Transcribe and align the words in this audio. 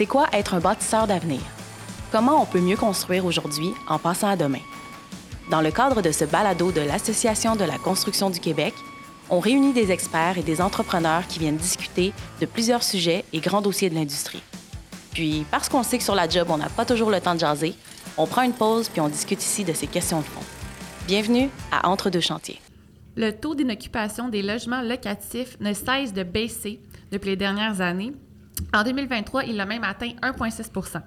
C'est 0.00 0.06
quoi 0.06 0.28
être 0.32 0.54
un 0.54 0.60
bâtisseur 0.60 1.06
d'avenir? 1.06 1.42
Comment 2.10 2.40
on 2.40 2.46
peut 2.46 2.62
mieux 2.62 2.78
construire 2.78 3.26
aujourd'hui 3.26 3.74
en 3.86 3.98
passant 3.98 4.30
à 4.30 4.36
demain? 4.36 4.62
Dans 5.50 5.60
le 5.60 5.70
cadre 5.70 6.00
de 6.00 6.10
ce 6.10 6.24
balado 6.24 6.72
de 6.72 6.80
l'Association 6.80 7.54
de 7.54 7.64
la 7.64 7.76
construction 7.76 8.30
du 8.30 8.40
Québec, 8.40 8.72
on 9.28 9.40
réunit 9.40 9.74
des 9.74 9.90
experts 9.90 10.38
et 10.38 10.42
des 10.42 10.62
entrepreneurs 10.62 11.26
qui 11.26 11.38
viennent 11.38 11.58
discuter 11.58 12.14
de 12.40 12.46
plusieurs 12.46 12.82
sujets 12.82 13.26
et 13.34 13.40
grands 13.40 13.60
dossiers 13.60 13.90
de 13.90 13.94
l'industrie. 13.94 14.42
Puis, 15.12 15.44
parce 15.50 15.68
qu'on 15.68 15.82
sait 15.82 15.98
que 15.98 16.04
sur 16.04 16.14
la 16.14 16.30
job, 16.30 16.48
on 16.48 16.56
n'a 16.56 16.70
pas 16.70 16.86
toujours 16.86 17.10
le 17.10 17.20
temps 17.20 17.34
de 17.34 17.40
jaser, 17.40 17.74
on 18.16 18.26
prend 18.26 18.40
une 18.40 18.54
pause 18.54 18.88
puis 18.88 19.02
on 19.02 19.08
discute 19.10 19.42
ici 19.42 19.64
de 19.64 19.74
ces 19.74 19.86
questions 19.86 20.20
de 20.20 20.24
fond. 20.24 20.40
Bienvenue 21.08 21.50
à 21.70 21.90
Entre 21.90 22.08
deux 22.08 22.20
chantiers. 22.20 22.58
Le 23.16 23.32
taux 23.32 23.54
d'inoccupation 23.54 24.30
des 24.30 24.40
logements 24.40 24.80
locatifs 24.80 25.60
ne 25.60 25.74
cesse 25.74 26.14
de 26.14 26.22
baisser 26.22 26.80
depuis 27.12 27.28
les 27.28 27.36
dernières 27.36 27.82
années. 27.82 28.14
En 28.74 28.84
2023, 28.84 29.44
il 29.44 29.60
a 29.60 29.66
même 29.66 29.84
atteint 29.84 30.12
1,6% 30.22 31.02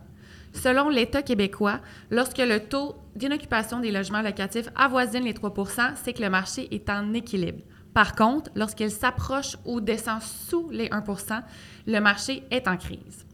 Selon 0.53 0.89
l'État 0.89 1.23
québécois, 1.23 1.79
lorsque 2.11 2.37
le 2.37 2.59
taux 2.59 2.95
d'inoccupation 3.15 3.79
des 3.79 3.91
logements 3.91 4.21
locatifs 4.21 4.69
avoisine 4.75 5.23
les 5.23 5.33
3% 5.33 5.93
c'est 5.95 6.13
que 6.13 6.21
le 6.21 6.29
marché 6.29 6.73
est 6.73 6.89
en 6.89 7.13
équilibre. 7.13 7.59
Par 7.93 8.15
contre, 8.15 8.51
lorsqu'il 8.55 8.89
s'approche 8.89 9.57
ou 9.65 9.81
descend 9.81 10.21
sous 10.21 10.69
les 10.71 10.89
1% 10.89 11.41
le 11.87 11.99
marché 11.99 12.43
est 12.51 12.67
en 12.67 12.77
crise. 12.77 13.25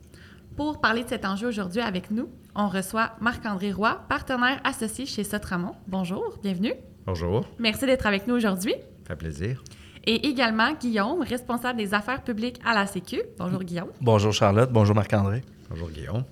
Pour 0.56 0.82
parler 0.82 1.04
de 1.04 1.10
cet 1.10 1.26
enjeu 1.26 1.48
aujourd'hui 1.48 1.82
avec 1.82 2.12
nous, 2.12 2.30
on 2.56 2.68
reçoit 2.68 3.16
Marc-André 3.22 3.72
Roy, 3.72 4.02
partenaire 4.10 4.60
associé 4.64 5.06
chez 5.06 5.24
Sotramont. 5.24 5.76
Bonjour, 5.88 6.38
bienvenue. 6.42 6.74
Bonjour. 7.06 7.46
Merci 7.60 7.86
d'être 7.86 8.06
avec 8.06 8.28
nous 8.28 8.36
aujourd'hui. 8.36 8.74
Ça 9.08 9.10
fait 9.10 9.16
plaisir. 9.16 9.64
Et 10.12 10.28
également 10.28 10.74
Guillaume, 10.74 11.22
responsable 11.22 11.78
des 11.78 11.94
affaires 11.94 12.24
publiques 12.24 12.60
à 12.66 12.74
la 12.74 12.88
Sécu. 12.88 13.22
Bonjour 13.38 13.64
Guillaume. 13.64 13.90
Bonjour 14.02 14.34
Charlotte, 14.34 14.72
bonjour 14.74 14.96
Marc-André. 14.96 15.44
Bonjour 15.70 15.88
Guillaume. 15.92 16.24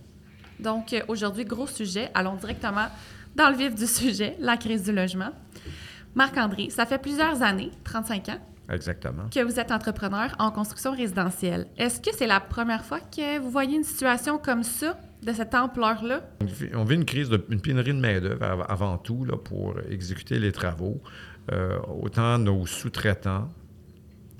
Donc 0.59 0.93
euh, 0.93 1.01
aujourd'hui, 1.07 1.45
gros 1.45 1.67
sujet. 1.67 2.09
Allons 2.15 2.33
directement 2.37 2.87
dans 3.35 3.51
le 3.51 3.55
vif 3.55 3.75
du 3.75 3.85
sujet, 3.85 4.35
la 4.39 4.57
crise 4.57 4.81
du 4.81 4.91
logement. 4.91 5.29
Marc-André, 6.15 6.71
ça 6.71 6.87
fait 6.87 6.97
plusieurs 6.97 7.43
années, 7.43 7.69
35 7.83 8.29
ans, 8.29 8.39
Exactement. 8.73 9.25
que 9.31 9.43
vous 9.43 9.59
êtes 9.59 9.71
entrepreneur 9.71 10.35
en 10.39 10.49
construction 10.49 10.91
résidentielle. 10.93 11.67
Est-ce 11.77 12.01
que 12.01 12.09
c'est 12.17 12.25
la 12.25 12.39
première 12.39 12.83
fois 12.83 12.99
que 12.99 13.37
vous 13.37 13.51
voyez 13.51 13.75
une 13.77 13.83
situation 13.83 14.39
comme 14.39 14.63
ça, 14.63 14.99
de 15.21 15.33
cette 15.33 15.53
ampleur-là? 15.53 16.21
On 16.73 16.83
vit- 16.83 16.95
une 16.95 17.05
crise, 17.05 17.29
de, 17.29 17.45
une 17.51 17.61
pénurie 17.61 17.93
de 17.93 17.99
main-d'œuvre 17.99 18.43
av- 18.43 18.65
avant 18.67 18.97
tout 18.97 19.23
là, 19.23 19.37
pour 19.37 19.75
exécuter 19.91 20.39
les 20.39 20.51
travaux. 20.51 20.99
Euh, 21.51 21.77
autant 22.01 22.39
nos 22.39 22.65
sous-traitants 22.65 23.47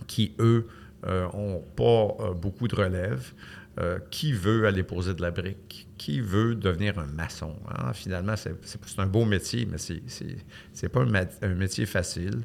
qui, 0.08 0.34
eux, 0.40 0.68
n'ont 1.06 1.64
pas 1.76 2.16
euh, 2.20 2.34
beaucoup 2.34 2.68
de 2.68 2.76
relève. 2.76 3.34
Euh, 3.80 4.00
qui 4.10 4.34
veut 4.34 4.66
aller 4.66 4.82
poser 4.82 5.14
de 5.14 5.22
la 5.22 5.30
brique? 5.30 5.88
Qui 6.00 6.20
veut 6.20 6.56
devenir 6.56 6.98
un 6.98 7.06
maçon? 7.06 7.54
hein? 7.70 7.94
Finalement, 7.94 8.34
c'est 8.36 8.56
un 8.98 9.06
beau 9.06 9.24
métier, 9.24 9.68
mais 9.70 9.78
c'est- 9.78 10.90
pas 10.90 11.02
un, 11.02 11.48
métier 11.54 11.86
facile. 11.86 12.42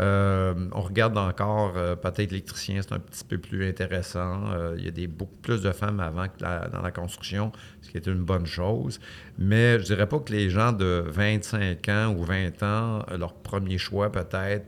Euh, 0.00 0.54
on 0.72 0.80
regarde 0.80 1.16
encore 1.16 1.74
euh, 1.76 1.94
peut-être 1.94 2.32
l'électricien, 2.32 2.80
c'est 2.82 2.92
un 2.92 2.98
petit 2.98 3.22
peu 3.22 3.38
plus 3.38 3.68
intéressant. 3.68 4.50
Euh, 4.50 4.74
il 4.76 4.84
y 4.84 4.88
a 4.88 4.90
des, 4.90 5.06
beaucoup 5.06 5.36
plus 5.36 5.62
de 5.62 5.70
femmes 5.70 6.00
avant 6.00 6.26
que 6.26 6.40
dans 6.40 6.82
la 6.82 6.90
construction, 6.90 7.52
ce 7.80 7.88
qui 7.90 7.98
est 7.98 8.06
une 8.08 8.24
bonne 8.24 8.46
chose. 8.46 8.98
Mais 9.38 9.78
je 9.78 9.84
dirais 9.84 10.08
pas 10.08 10.18
que 10.18 10.32
les 10.32 10.50
gens 10.50 10.72
de 10.72 11.04
25 11.06 11.88
ans 11.90 12.12
ou 12.18 12.24
20 12.24 12.60
ans, 12.64 13.04
euh, 13.08 13.18
leur 13.18 13.34
premier 13.34 13.78
choix 13.78 14.10
peut-être, 14.10 14.66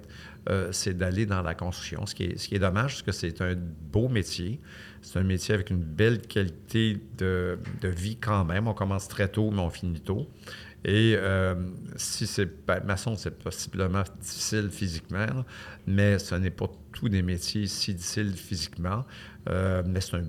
euh, 0.50 0.72
c'est 0.72 0.94
d'aller 0.94 1.24
dans 1.24 1.42
la 1.42 1.54
construction, 1.54 2.04
ce 2.06 2.14
qui 2.14 2.24
est, 2.24 2.58
dommage 2.58 2.92
parce 2.92 3.02
que 3.02 3.12
c'est 3.12 3.40
un 3.40 3.54
beau 3.56 4.08
métier. 4.08 4.60
C'est 5.00 5.18
un 5.18 5.24
métier 5.24 5.54
avec 5.54 5.70
une 5.70 5.82
belle 5.82 6.20
qualité 6.20 6.98
de, 7.18 7.58
vie 7.82 8.16
quand 8.16 8.44
même. 8.44 8.68
On 8.68 8.74
commence 8.74 9.08
très 9.08 9.28
tôt, 9.28 9.50
mais 9.50 9.60
on 9.60 9.70
finit 9.70 10.00
tôt. 10.00 10.28
Et 10.84 11.14
euh, 11.16 11.54
si 11.96 12.26
c'est 12.26 12.48
maçon, 12.84 13.16
c'est 13.16 13.38
possiblement 13.38 14.02
difficile 14.20 14.68
physiquement, 14.70 15.44
mais 15.86 16.18
ce 16.18 16.34
n'est 16.34 16.50
pas 16.50 16.70
tous 16.92 17.08
des 17.08 17.22
métiers 17.22 17.66
si 17.66 17.94
difficiles 17.94 18.34
physiquement. 18.34 19.04
Euh, 19.48 19.82
mais 19.86 20.02
c'est 20.02 20.16
un 20.16 20.24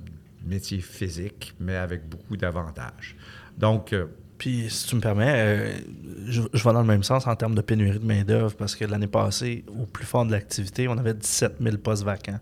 métier 0.46 0.80
physique, 0.80 1.54
mais 1.60 1.76
avec 1.76 2.08
beaucoup 2.08 2.38
d'avantages. 2.38 3.18
Donc, 3.58 3.94
Puis, 4.38 4.70
si 4.70 4.88
tu 4.88 4.96
me 4.96 5.02
permets, 5.02 5.34
euh, 5.36 5.78
je, 6.28 6.42
je 6.54 6.64
vais 6.64 6.74
dans 6.74 6.82
le 6.82 6.88
même 6.88 7.04
sens 7.04 7.26
en 7.28 7.36
termes 7.36 7.56
de 7.56 7.62
pénurie 7.62 8.00
de 8.00 8.06
main-d'œuvre 8.06 8.56
parce 8.56 8.76
que 8.76 8.86
l'année 8.86 9.08
passée, 9.08 9.64
au 9.68 9.86
plus 9.86 10.06
fort 10.06 10.26
de 10.26 10.32
l'activité, 10.32 10.88
on 10.88 10.98
avait 10.98 11.14
17 11.14 11.56
000 11.62 11.78
postes 11.78 12.04
vacants 12.04 12.40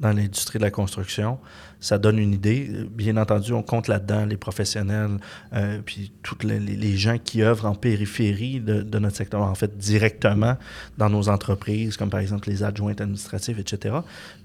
dans 0.00 0.12
l'industrie 0.12 0.58
de 0.58 0.64
la 0.64 0.70
construction. 0.70 1.38
Ça 1.80 1.98
donne 1.98 2.18
une 2.18 2.32
idée. 2.32 2.70
Bien 2.90 3.16
entendu, 3.16 3.52
on 3.52 3.62
compte 3.62 3.88
là-dedans 3.88 4.24
les 4.24 4.36
professionnels, 4.36 5.18
euh, 5.52 5.80
puis 5.84 6.12
tous 6.22 6.38
les, 6.42 6.96
gens 6.96 7.18
qui 7.18 7.42
œuvrent 7.42 7.66
en 7.66 7.74
périphérie 7.74 8.60
de, 8.60 8.98
notre 8.98 9.16
secteur, 9.16 9.42
en 9.42 9.54
fait, 9.54 9.76
directement 9.76 10.56
dans 10.96 11.10
nos 11.10 11.28
entreprises, 11.28 11.96
comme 11.96 12.10
par 12.10 12.20
exemple 12.20 12.48
les 12.48 12.62
adjointes 12.62 13.00
administratives, 13.00 13.58
etc. 13.58 13.96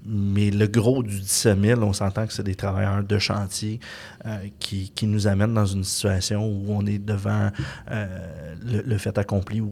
Mais 0.04 0.50
le 0.50 0.66
gros 0.66 1.02
du 1.02 1.18
17 1.18 1.60
000, 1.60 1.82
on 1.82 1.92
s'entend 1.92 2.26
que 2.26 2.32
c'est 2.32 2.42
des 2.42 2.54
travailleurs 2.54 3.02
de 3.02 3.18
chantier 3.18 3.80
euh, 4.26 4.36
qui, 4.58 4.90
qui 4.94 5.06
nous 5.06 5.26
amènent 5.26 5.54
dans 5.54 5.66
une 5.66 5.84
situation 5.84 6.46
où 6.46 6.66
on 6.68 6.84
est 6.86 6.98
devant 6.98 7.50
euh, 7.90 8.54
le, 8.64 8.98
fait 8.98 9.16
accompli, 9.16 9.62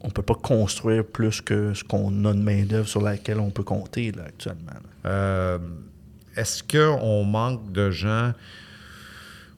on 0.00 0.10
peut 0.10 0.22
pas 0.22 0.34
construire 0.34 1.04
plus 1.04 1.40
que 1.40 1.74
ce 1.74 1.82
qu'on 1.82 2.24
a 2.24 2.32
de 2.32 2.40
main-d'œuvre 2.40 2.88
sur 2.88 3.02
laquelle 3.02 3.40
on 3.40 3.50
peut 3.50 3.64
compter 3.64 4.12
là, 4.12 4.24
actuellement. 4.26 4.72
Euh, 5.04 5.58
Est-ce 6.36 6.62
qu'on 6.62 7.24
manque 7.24 7.72
de 7.72 7.90
gens? 7.90 8.32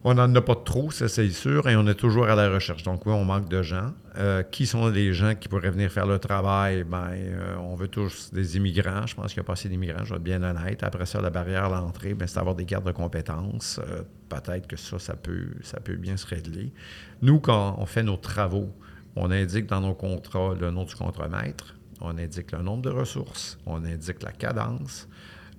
On 0.04 0.14
n'en 0.14 0.32
a 0.32 0.40
pas 0.40 0.54
trop, 0.54 0.92
ça 0.92 1.08
c'est 1.08 1.28
sûr, 1.30 1.68
et 1.68 1.74
on 1.74 1.86
est 1.88 1.96
toujours 1.96 2.28
à 2.28 2.36
la 2.36 2.48
recherche. 2.48 2.84
Donc 2.84 3.04
oui, 3.04 3.12
on 3.12 3.24
manque 3.24 3.48
de 3.48 3.62
gens. 3.62 3.92
Euh, 4.16 4.42
qui 4.44 4.64
sont 4.64 4.88
les 4.88 5.12
gens 5.12 5.34
qui 5.34 5.48
pourraient 5.48 5.72
venir 5.72 5.90
faire 5.90 6.06
le 6.06 6.20
travail? 6.20 6.84
Ben, 6.84 7.10
euh, 7.12 7.56
on 7.60 7.74
veut 7.74 7.88
tous 7.88 8.32
des 8.32 8.56
immigrants. 8.56 9.06
Je 9.06 9.16
pense 9.16 9.28
qu'il 9.28 9.38
y 9.38 9.40
a 9.40 9.44
pas 9.44 9.54
assez 9.54 9.68
d'immigrants, 9.68 10.04
je 10.04 10.10
vais 10.10 10.16
être 10.16 10.22
bien 10.22 10.42
honnête. 10.42 10.84
Après 10.84 11.04
ça, 11.04 11.20
la 11.20 11.30
barrière 11.30 11.64
à 11.64 11.80
l'entrée, 11.80 12.14
ben, 12.14 12.28
c'est 12.28 12.36
d'avoir 12.36 12.54
des 12.54 12.64
cartes 12.64 12.86
de 12.86 12.92
compétences. 12.92 13.80
Peut-être 14.28 14.68
que 14.68 14.76
ça, 14.76 15.00
ça 15.00 15.14
peut, 15.14 15.48
ça 15.62 15.80
peut 15.80 15.96
bien 15.96 16.16
se 16.16 16.26
régler. 16.26 16.72
Nous, 17.20 17.40
quand 17.40 17.74
on 17.78 17.84
fait 17.84 18.04
nos 18.04 18.16
travaux, 18.16 18.72
on 19.16 19.30
indique 19.30 19.66
dans 19.66 19.80
nos 19.80 19.94
contrats 19.94 20.54
le 20.58 20.70
nom 20.70 20.84
du 20.84 20.94
contremaître, 20.94 21.74
on 22.00 22.16
indique 22.18 22.52
le 22.52 22.62
nombre 22.62 22.82
de 22.82 22.90
ressources, 22.90 23.58
on 23.66 23.84
indique 23.84 24.22
la 24.22 24.32
cadence. 24.32 25.08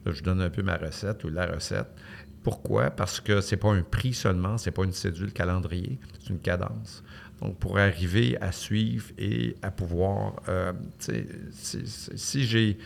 Là, 0.05 0.13
je 0.13 0.23
donne 0.23 0.41
un 0.41 0.49
peu 0.49 0.63
ma 0.63 0.77
recette 0.77 1.23
ou 1.23 1.29
la 1.29 1.45
recette. 1.45 1.87
Pourquoi? 2.43 2.89
Parce 2.89 3.19
que 3.19 3.41
c'est 3.41 3.57
pas 3.57 3.73
un 3.73 3.81
prix 3.81 4.13
seulement, 4.13 4.57
c'est 4.57 4.71
pas 4.71 4.83
une 4.83 4.93
cédule 4.93 5.33
calendrier, 5.33 5.99
c'est 6.19 6.29
une 6.29 6.39
cadence. 6.39 7.03
Donc, 7.41 7.57
pour 7.57 7.77
arriver 7.77 8.37
à 8.41 8.51
suivre 8.51 9.05
et 9.17 9.55
à 9.61 9.71
pouvoir, 9.71 10.41
euh, 10.47 10.73
si 11.49 12.45
j'ai 12.45 12.77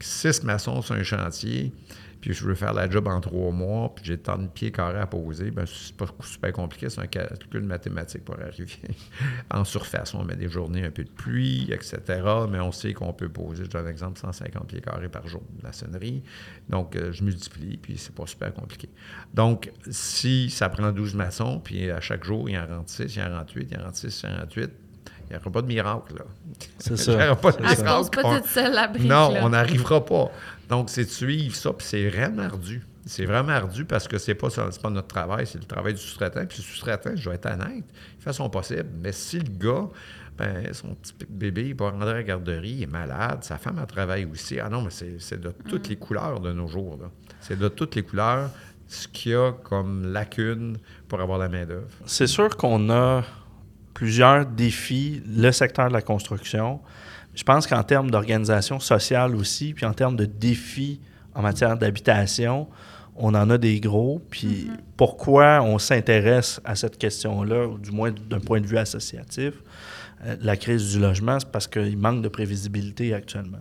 six 0.00 0.42
maçons 0.44 0.82
sur 0.82 0.94
un 0.94 1.02
chantier, 1.02 1.72
puis 2.20 2.32
je 2.32 2.44
veux 2.44 2.54
faire 2.54 2.72
la 2.72 2.88
job 2.88 3.06
en 3.06 3.20
trois 3.20 3.52
mois, 3.52 3.94
puis 3.94 4.04
j'ai 4.04 4.18
tant 4.18 4.38
de 4.38 4.48
pieds 4.48 4.72
carrés 4.72 4.98
à 4.98 5.06
poser, 5.06 5.50
ben 5.50 5.64
c'est 5.66 5.96
pas 5.96 6.06
super 6.20 6.52
compliqué, 6.52 6.88
c'est 6.90 7.00
un 7.00 7.06
calcul 7.06 7.62
mathématique 7.62 8.24
pour 8.24 8.38
arriver. 8.40 8.66
en 9.50 9.64
surface, 9.64 10.14
on 10.14 10.24
met 10.24 10.36
des 10.36 10.48
journées 10.48 10.84
un 10.84 10.90
peu 10.90 11.04
de 11.04 11.10
pluie, 11.10 11.70
etc., 11.72 12.00
mais 12.50 12.60
on 12.60 12.72
sait 12.72 12.92
qu'on 12.92 13.12
peut 13.12 13.28
poser, 13.28 13.64
je 13.64 13.70
donne 13.70 13.86
un 13.86 13.90
exemple, 13.90 14.18
150 14.18 14.66
pieds 14.66 14.80
carrés 14.80 15.08
par 15.08 15.26
jour 15.28 15.42
de 15.56 15.62
maçonnerie. 15.62 16.22
Donc, 16.68 16.96
euh, 16.96 17.12
je 17.12 17.22
multiplie, 17.22 17.76
puis 17.76 17.96
c'est 17.98 18.14
pas 18.14 18.26
super 18.26 18.52
compliqué. 18.52 18.88
Donc, 19.34 19.70
si 19.90 20.50
ça 20.50 20.68
prend 20.68 20.90
12 20.92 21.14
maçons, 21.14 21.60
puis 21.60 21.90
à 21.90 22.00
chaque 22.00 22.24
jour, 22.24 22.48
il 22.48 22.58
en 22.58 22.66
rentre 22.66 22.90
6, 22.90 23.14
il 23.14 23.22
en 23.22 23.38
rentre 23.38 23.56
8, 23.56 23.68
il 23.70 23.78
en 23.78 23.84
rentre 23.84 23.96
6, 23.96 24.22
il 24.24 24.30
en 24.30 24.40
rentre 24.40 24.58
8, 24.58 24.70
il 25.30 25.34
n'y 25.34 25.40
aura 25.40 25.50
pas 25.50 25.62
de 25.62 25.66
miracle, 25.66 26.14
là. 26.18 26.24
C'est 26.78 26.90
Il 26.94 26.98
ça. 26.98 27.16
n'y 27.16 27.22
aura 27.24 27.36
pas 27.36 27.52
de 27.52 27.60
miracle. 27.62 27.84
pose 27.84 28.10
pas 28.10 28.20
On- 28.24 28.36
toute 28.36 28.46
seule 28.46 28.72
la 28.74 28.88
brique. 28.88 29.04
non, 29.04 29.32
là. 29.32 29.40
on 29.42 29.48
n'arrivera 29.50 30.04
pas. 30.04 30.30
Donc, 30.68 30.90
c'est 30.90 31.04
de 31.04 31.10
suivre 31.10 31.54
ça, 31.56 31.72
puis 31.72 31.86
c'est 31.86 32.08
vraiment 32.08 32.42
ardu. 32.42 32.84
C'est 33.06 33.24
vraiment 33.24 33.52
ardu 33.52 33.84
parce 33.86 34.06
que 34.06 34.18
c'est 34.18 34.34
pas, 34.34 34.48
pas 34.50 34.90
notre 34.90 35.08
travail, 35.08 35.46
c'est 35.46 35.58
le 35.58 35.64
travail 35.64 35.94
du 35.94 36.00
sous-traitant. 36.00 36.44
Puis 36.46 36.58
le 36.58 36.62
sous-traitant, 36.64 37.10
je 37.14 37.28
vais 37.30 37.36
être 37.36 37.46
honnête, 37.46 37.84
il 38.18 38.22
fait 38.22 38.32
son 38.34 38.50
possible. 38.50 38.86
Mais 39.02 39.12
si 39.12 39.38
le 39.38 39.48
gars, 39.48 39.88
ben, 40.36 40.72
son 40.74 40.94
petit 40.94 41.14
bébé, 41.28 41.68
il 41.68 41.74
va 41.74 41.90
rentrer 41.90 42.10
à 42.10 42.14
la 42.14 42.22
garderie, 42.22 42.70
il 42.70 42.82
est 42.82 42.86
malade, 42.86 43.42
sa 43.44 43.56
femme, 43.56 43.78
elle 43.80 43.86
travaille 43.86 44.26
aussi. 44.26 44.60
Ah 44.60 44.68
non, 44.68 44.82
mais 44.82 44.90
c'est 44.90 45.16
c'est 45.20 45.40
de 45.40 45.52
toutes 45.68 45.88
les 45.88 45.96
couleurs 45.96 46.38
de 46.40 46.52
nos 46.52 46.68
jours. 46.68 46.98
là. 47.00 47.08
C'est 47.40 47.58
de 47.58 47.68
toutes 47.68 47.94
les 47.94 48.02
couleurs 48.02 48.50
ce 48.86 49.08
qu'il 49.08 49.32
y 49.32 49.34
a 49.34 49.52
comme 49.52 50.12
lacune 50.12 50.76
pour 51.08 51.20
avoir 51.22 51.38
la 51.38 51.48
main-d'œuvre. 51.48 51.88
C'est 52.04 52.26
sûr 52.26 52.54
qu'on 52.58 52.90
a 52.90 53.24
plusieurs 53.98 54.46
défis, 54.46 55.20
le 55.26 55.50
secteur 55.50 55.88
de 55.88 55.92
la 55.92 56.02
construction. 56.02 56.78
Je 57.34 57.42
pense 57.42 57.66
qu'en 57.66 57.82
termes 57.82 58.12
d'organisation 58.12 58.78
sociale 58.78 59.34
aussi, 59.34 59.74
puis 59.74 59.86
en 59.86 59.92
termes 59.92 60.14
de 60.14 60.24
défis 60.24 61.00
en 61.34 61.42
matière 61.42 61.76
d'habitation, 61.76 62.68
on 63.16 63.34
en 63.34 63.50
a 63.50 63.58
des 63.58 63.80
gros. 63.80 64.22
Puis 64.30 64.70
pourquoi 64.96 65.62
on 65.62 65.80
s'intéresse 65.80 66.60
à 66.64 66.76
cette 66.76 66.96
question-là, 66.96 67.66
ou 67.66 67.76
du 67.76 67.90
moins 67.90 68.12
d'un 68.12 68.38
point 68.38 68.60
de 68.60 68.68
vue 68.68 68.78
associatif, 68.78 69.54
la 70.40 70.56
crise 70.56 70.92
du 70.92 70.98
logement, 70.98 71.38
c'est 71.38 71.50
parce 71.50 71.66
qu'il 71.66 71.96
manque 71.96 72.22
de 72.22 72.28
prévisibilité 72.28 73.14
actuellement. 73.14 73.60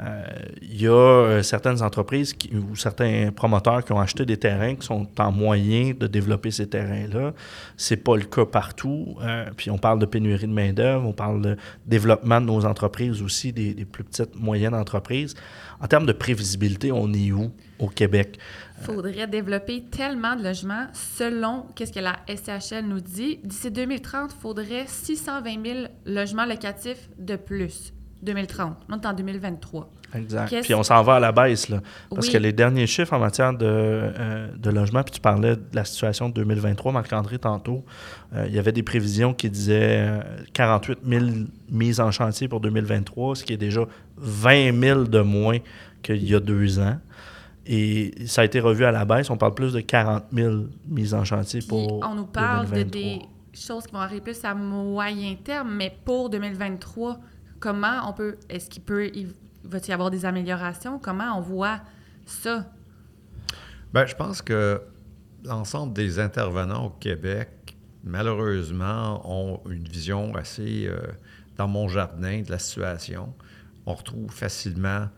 Euh, 0.00 0.24
il 0.62 0.80
y 0.80 0.86
a 0.86 0.92
euh, 0.92 1.42
certaines 1.42 1.82
entreprises 1.82 2.34
ou 2.52 2.74
certains 2.74 3.30
promoteurs 3.32 3.84
qui 3.84 3.92
ont 3.92 4.00
acheté 4.00 4.24
des 4.24 4.38
terrains 4.38 4.74
qui 4.74 4.86
sont 4.86 5.06
en 5.18 5.30
moyen 5.30 5.92
de 5.98 6.06
développer 6.06 6.50
ces 6.50 6.68
terrains-là. 6.68 7.34
C'est 7.76 7.98
pas 7.98 8.16
le 8.16 8.24
cas 8.24 8.46
partout. 8.46 9.16
puis 9.56 9.70
on 9.70 9.78
parle 9.78 9.98
de 9.98 10.06
pénurie 10.06 10.46
de 10.46 10.52
main-d'œuvre, 10.52 11.06
on 11.06 11.12
parle 11.12 11.42
de 11.42 11.56
développement 11.86 12.40
de 12.40 12.46
nos 12.46 12.64
entreprises 12.64 13.20
aussi, 13.20 13.52
des, 13.52 13.74
des 13.74 13.84
plus 13.84 14.04
petites, 14.04 14.34
moyennes 14.36 14.74
entreprises. 14.74 15.34
En 15.80 15.86
termes 15.86 16.06
de 16.06 16.12
prévisibilité, 16.12 16.92
on 16.92 17.12
est 17.12 17.32
où 17.32 17.50
au 17.80 17.88
Québec? 17.88 18.38
Il 18.80 18.86
faudrait 18.86 19.26
développer 19.26 19.84
tellement 19.90 20.36
de 20.36 20.42
logements 20.42 20.86
selon 20.92 21.66
ce 21.78 21.84
que 21.84 22.00
la 22.00 22.16
SCHL 22.28 22.86
nous 22.86 23.00
dit. 23.00 23.38
D'ici 23.44 23.70
2030, 23.70 24.32
il 24.34 24.40
faudrait 24.40 24.84
620 24.86 25.64
000 25.64 25.78
logements 26.06 26.46
locatifs 26.46 27.10
de 27.18 27.36
plus. 27.36 27.92
2030. 28.22 28.76
On 28.88 29.00
est 29.00 29.06
en 29.06 29.12
2023. 29.12 29.90
Exact. 30.14 30.62
Puis 30.62 30.74
on 30.74 30.82
s'en 30.82 31.02
va 31.02 31.16
à 31.16 31.20
la 31.20 31.32
baisse, 31.32 31.68
là. 31.68 31.80
Parce 32.10 32.28
que 32.28 32.36
les 32.36 32.52
derniers 32.52 32.86
chiffres 32.86 33.12
en 33.12 33.18
matière 33.18 33.52
de, 33.52 33.64
euh, 33.64 34.48
de 34.56 34.70
logement, 34.70 35.02
puis 35.02 35.12
tu 35.12 35.20
parlais 35.20 35.56
de 35.56 35.62
la 35.72 35.84
situation 35.84 36.28
de 36.28 36.34
2023, 36.34 36.92
Marc-André, 36.92 37.38
tantôt, 37.38 37.84
euh, 38.34 38.44
il 38.48 38.54
y 38.54 38.58
avait 38.58 38.72
des 38.72 38.82
prévisions 38.82 39.32
qui 39.34 39.48
disaient 39.48 40.20
48 40.52 40.98
euh, 41.06 41.20
000 41.20 41.30
mises 41.70 42.00
en 42.00 42.10
chantier 42.10 42.48
pour 42.48 42.60
2023, 42.60 43.36
ce 43.36 43.44
qui 43.44 43.52
est 43.52 43.58
déjà 43.58 43.82
20 44.16 44.80
000 44.80 45.04
de 45.04 45.20
moins 45.20 45.58
qu'il 46.02 46.24
y 46.24 46.34
a 46.34 46.40
deux 46.40 46.80
ans. 46.80 46.98
Et 47.66 48.26
ça 48.26 48.42
a 48.42 48.44
été 48.44 48.60
revu 48.60 48.84
à 48.84 48.90
la 48.90 49.04
baisse. 49.04 49.30
On 49.30 49.36
parle 49.36 49.54
plus 49.54 49.72
de 49.72 49.80
40 49.80 50.24
000 50.32 50.54
mises 50.88 51.14
en 51.14 51.24
chantier 51.24 51.60
pour. 51.66 52.00
On 52.04 52.14
nous 52.14 52.26
parle 52.26 52.70
de 52.70 52.82
des 52.82 53.22
choses 53.52 53.86
qui 53.86 53.92
vont 53.92 54.00
arriver 54.00 54.20
plus 54.20 54.44
à 54.44 54.54
moyen 54.54 55.36
terme, 55.36 55.74
mais 55.74 55.96
pour 56.04 56.30
2023, 56.30 57.20
comment 57.58 58.08
on 58.08 58.12
peut. 58.12 58.36
Est-ce 58.48 58.70
qu'il 58.70 58.82
peut. 58.82 59.10
Il, 59.14 59.34
va-t-il 59.64 59.90
y 59.90 59.92
avoir 59.92 60.10
des 60.10 60.24
améliorations? 60.24 60.98
Comment 60.98 61.36
on 61.36 61.40
voit 61.40 61.80
ça? 62.24 62.66
Bien, 63.92 64.06
je 64.06 64.14
pense 64.14 64.40
que 64.40 64.80
l'ensemble 65.44 65.92
des 65.92 66.18
intervenants 66.18 66.86
au 66.86 66.90
Québec, 66.90 67.76
malheureusement, 68.04 69.20
ont 69.24 69.60
une 69.68 69.84
vision 69.84 70.34
assez 70.34 70.86
euh, 70.86 71.00
dans 71.56 71.68
mon 71.68 71.88
jardin 71.88 72.42
de 72.42 72.50
la 72.50 72.58
situation. 72.58 73.34
On 73.86 73.94
retrouve 73.94 74.30
facilement 74.30 75.08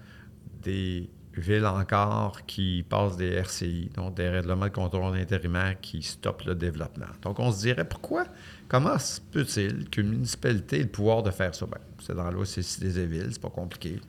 des 0.63 1.11
villes 1.41 1.67
encore 1.67 2.45
qui 2.47 2.85
passent 2.89 3.17
des 3.17 3.33
RCI, 3.33 3.91
donc 3.95 4.15
des 4.15 4.29
règlements 4.29 4.67
de 4.67 4.71
contrôle 4.71 5.17
intérimaire 5.17 5.81
qui 5.81 6.03
stoppent 6.03 6.45
le 6.45 6.55
développement. 6.55 7.07
Donc, 7.23 7.39
on 7.39 7.51
se 7.51 7.61
dirait, 7.61 7.89
pourquoi, 7.89 8.25
comment 8.69 8.99
se 8.99 9.21
peut-il 9.21 9.89
qu'une 9.89 10.11
municipalité 10.11 10.81
ait 10.81 10.83
le 10.83 10.89
pouvoir 10.89 11.23
de 11.23 11.31
faire 11.31 11.55
ça? 11.55 11.67
Bien, 11.67 11.79
c'est 12.01 12.15
dans 12.15 12.31
l'eau, 12.31 12.45
c'est 12.45 12.81
des 12.81 13.07
villes, 13.07 13.29
c'est 13.31 13.43
pas 13.43 13.51
compliqué. 13.51 14.01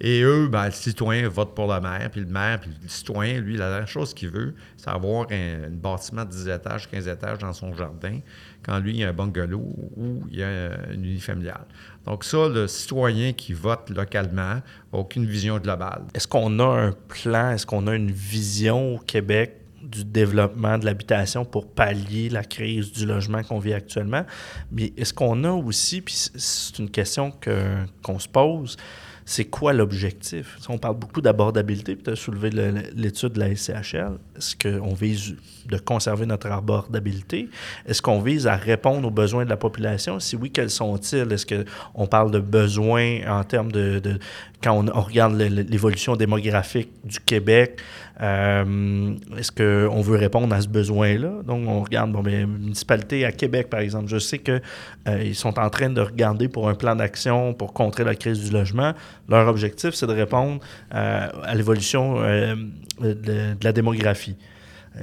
Et 0.00 0.22
eux, 0.22 0.48
ben, 0.48 0.66
le 0.66 0.72
citoyen 0.72 1.28
vote 1.28 1.54
pour 1.54 1.72
le 1.72 1.80
maire, 1.80 2.10
puis 2.10 2.20
le 2.20 2.26
maire, 2.26 2.60
puis 2.60 2.70
le 2.82 2.88
citoyen, 2.88 3.40
lui, 3.40 3.56
la 3.56 3.70
dernière 3.70 3.88
chose 3.88 4.12
qu'il 4.12 4.28
veut, 4.28 4.54
c'est 4.76 4.90
avoir 4.90 5.26
un, 5.30 5.68
bâtiment 5.70 6.24
de 6.24 6.30
10 6.30 6.48
étages, 6.48 6.90
15 6.90 7.06
étages 7.08 7.38
dans 7.38 7.52
son 7.52 7.72
jardin, 7.74 8.18
quand 8.62 8.78
lui, 8.80 8.90
il 8.92 8.96
y 8.98 9.04
a 9.04 9.10
un 9.10 9.12
bungalow 9.12 9.62
ou 9.96 10.24
il 10.30 10.38
y 10.38 10.42
a 10.42 10.72
une 10.92 11.04
unifamiliale. 11.04 11.64
Donc 12.06 12.24
ça, 12.24 12.48
le 12.48 12.66
citoyen 12.66 13.32
qui 13.32 13.52
vote 13.52 13.88
localement 13.90 14.56
n'a 14.56 14.62
aucune 14.92 15.26
vision 15.26 15.58
globale. 15.58 16.02
Est-ce 16.12 16.26
qu'on 16.26 16.58
a 16.58 16.64
un 16.64 16.92
plan, 16.92 17.52
est-ce 17.52 17.64
qu'on 17.64 17.86
a 17.86 17.94
une 17.94 18.10
vision 18.10 18.96
au 18.96 18.98
Québec 18.98 19.60
du 19.80 20.04
développement 20.04 20.78
de 20.78 20.86
l'habitation 20.86 21.44
pour 21.44 21.70
pallier 21.70 22.30
la 22.30 22.42
crise 22.42 22.90
du 22.90 23.06
logement 23.06 23.42
qu'on 23.44 23.60
vit 23.60 23.74
actuellement? 23.74 24.24
Mais 24.72 24.92
est-ce 24.96 25.14
qu'on 25.14 25.44
a 25.44 25.50
aussi, 25.50 26.00
puis 26.00 26.14
c'est 26.14 26.78
une 26.78 26.90
question 26.90 27.32
qu'on 28.02 28.18
se 28.18 28.28
pose, 28.28 28.76
c'est 29.26 29.46
quoi 29.46 29.72
l'objectif? 29.72 30.58
On 30.68 30.78
parle 30.78 30.96
beaucoup 30.96 31.20
d'abordabilité, 31.20 31.94
puis 31.94 32.04
tu 32.04 32.10
as 32.10 32.16
soulevé 32.16 32.50
l'étude 32.94 33.32
de 33.32 33.40
la 33.40 33.54
SCHL. 33.54 34.18
Est-ce 34.36 34.56
qu'on 34.56 34.92
vise 34.92 35.36
de 35.66 35.78
conserver 35.78 36.26
notre 36.26 36.50
abordabilité? 36.50 37.48
Est-ce 37.86 38.02
qu'on 38.02 38.20
vise 38.20 38.46
à 38.46 38.56
répondre 38.56 39.08
aux 39.08 39.10
besoins 39.10 39.44
de 39.44 39.50
la 39.50 39.56
population? 39.56 40.20
Si 40.20 40.36
oui, 40.36 40.50
quels 40.50 40.70
sont-ils? 40.70 41.32
Est-ce 41.32 41.46
qu'on 41.46 42.06
parle 42.06 42.30
de 42.30 42.40
besoins 42.40 43.20
en 43.26 43.44
termes 43.44 43.72
de... 43.72 44.18
quand 44.62 44.84
on, 44.94 45.00
regarde 45.00 45.34
l'évolution 45.36 46.16
démographique 46.16 46.90
du 47.04 47.18
Québec, 47.20 47.80
euh, 48.20 49.14
est-ce 49.36 49.50
qu'on 49.50 50.00
veut 50.00 50.16
répondre 50.16 50.54
à 50.54 50.60
ce 50.60 50.68
besoin-là? 50.68 51.42
Donc, 51.44 51.66
on 51.66 51.82
regarde, 51.82 52.12
bon, 52.12 52.22
mais 52.22 52.46
municipalité 52.46 53.24
à 53.24 53.32
Québec, 53.32 53.68
par 53.68 53.80
exemple, 53.80 54.08
je 54.08 54.18
sais 54.18 54.38
qu'ils 54.38 54.62
euh, 55.08 55.34
sont 55.34 55.58
en 55.58 55.68
train 55.68 55.90
de 55.90 56.00
regarder 56.00 56.48
pour 56.48 56.68
un 56.68 56.74
plan 56.74 56.94
d'action 56.94 57.54
pour 57.54 57.72
contrer 57.72 58.04
la 58.04 58.14
crise 58.14 58.44
du 58.44 58.50
logement. 58.50 58.92
Leur 59.28 59.48
objectif, 59.48 59.94
c'est 59.94 60.06
de 60.06 60.12
répondre 60.12 60.60
euh, 60.94 61.28
à 61.42 61.54
l'évolution 61.54 62.20
de, 63.00 63.56
la 63.62 63.72
démographie. 63.72 64.36
Euh, 64.96 65.02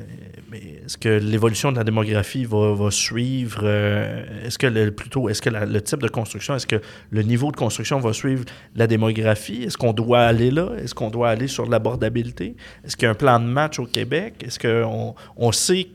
mais 0.50 0.82
est-ce 0.86 0.98
que 0.98 1.10
l'évolution 1.10 1.72
de 1.72 1.78
la 1.78 1.84
démographie 1.84 2.46
va, 2.46 2.92
suivre 2.92 3.62
euh, 3.64 4.46
Est-ce 4.46 4.58
que 4.58 4.68
le, 4.68 4.92
plutôt, 4.92 5.28
est-ce 5.28 5.42
que 5.42 5.50
le 5.50 5.82
type 5.82 6.02
de 6.02 6.08
construction, 6.08 6.56
est-ce 6.56 6.68
que 6.68 6.82
le 7.10 7.24
niveau 7.24 7.52
de 7.52 7.58
construction 7.58 8.00
va 8.00 8.14
suivre 8.14 8.46
la 8.76 8.88
démographie? 8.88 9.64
Est-ce 9.64 9.78
qu'on 9.78 9.94
doit 9.94 10.22
aller 10.22 10.50
là? 10.50 10.70
Est-ce 10.78 10.96
qu'on 10.96 11.10
doit 11.10 11.30
aller 11.30 11.48
sur 11.48 11.70
l'abordabilité? 11.70 12.56
Est-ce 12.86 12.96
qu'il 12.96 13.06
y 13.06 13.08
a 13.08 13.12
un 13.12 13.16
plan 13.16 13.40
de 13.40 13.46
match 13.46 13.80
au 13.80 13.86
Québec? 13.86 14.36
Est-ce 14.46 14.60
qu'on 14.60 15.16
on 15.36 15.52
sait 15.52 15.88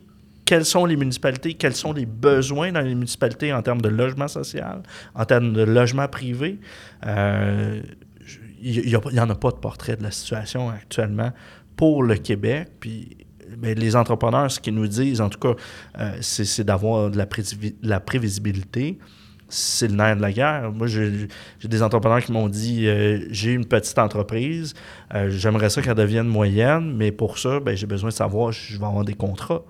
quelles 0.44 0.66
sont 0.66 0.84
les 0.84 0.96
municipalités, 0.96 1.54
quels 1.54 1.74
sont 1.74 1.92
les 1.92 2.06
besoins 2.06 2.70
dans 2.72 2.80
les 2.80 2.94
municipalités 2.94 3.52
en 3.52 3.62
termes 3.62 3.80
de 3.80 3.88
logement 3.88 4.28
social, 4.28 4.82
en 5.14 5.24
termes 5.24 5.54
de 5.54 5.62
logement 5.62 6.06
privé? 6.06 6.60
Euh, 7.06 7.80
il 8.66 9.00
n'y 9.12 9.20
en 9.20 9.30
a 9.30 9.34
pas 9.34 9.50
de 9.50 9.56
portrait 9.56 9.96
de 9.96 10.02
la 10.02 10.10
situation 10.10 10.70
actuellement 10.70 11.32
pour 11.76 12.02
le 12.02 12.16
Québec. 12.16 12.68
Puis 12.80 13.16
les 13.62 13.96
entrepreneurs, 13.96 14.50
ce 14.50 14.60
qu'ils 14.60 14.74
nous 14.74 14.88
disent, 14.88 15.20
en 15.20 15.28
tout 15.28 15.38
cas, 15.38 15.54
euh, 15.98 16.16
c'est 16.20 16.64
d'avoir 16.64 17.10
de 17.10 17.18
la, 17.82 18.00
prévisibilité. 18.00 18.98
C'est 19.48 19.86
le 19.86 19.94
nerf 19.94 20.16
de 20.16 20.22
la 20.22 20.32
guerre. 20.32 20.72
Moi, 20.72 20.88
j'ai 20.88 21.28
des 21.62 21.82
entrepreneurs 21.82 22.20
qui 22.20 22.32
m'ont 22.32 22.48
dit 22.48 22.88
euh, 22.88 23.20
j'ai 23.30 23.52
une 23.52 23.64
petite 23.64 23.98
entreprise, 23.98 24.74
euh, 25.14 25.30
j'aimerais 25.30 25.70
ça 25.70 25.82
qu'elle 25.82 25.94
devienne 25.94 26.26
moyenne, 26.26 26.96
mais 26.96 27.12
pour 27.12 27.38
ça, 27.38 27.60
ben, 27.60 27.76
j'ai 27.76 27.86
besoin 27.86 28.10
de 28.10 28.14
savoir 28.14 28.52
si 28.52 28.72
je 28.72 28.78
vais 28.78 28.86
avoir 28.86 29.04
des 29.04 29.14
contrats. 29.14 29.62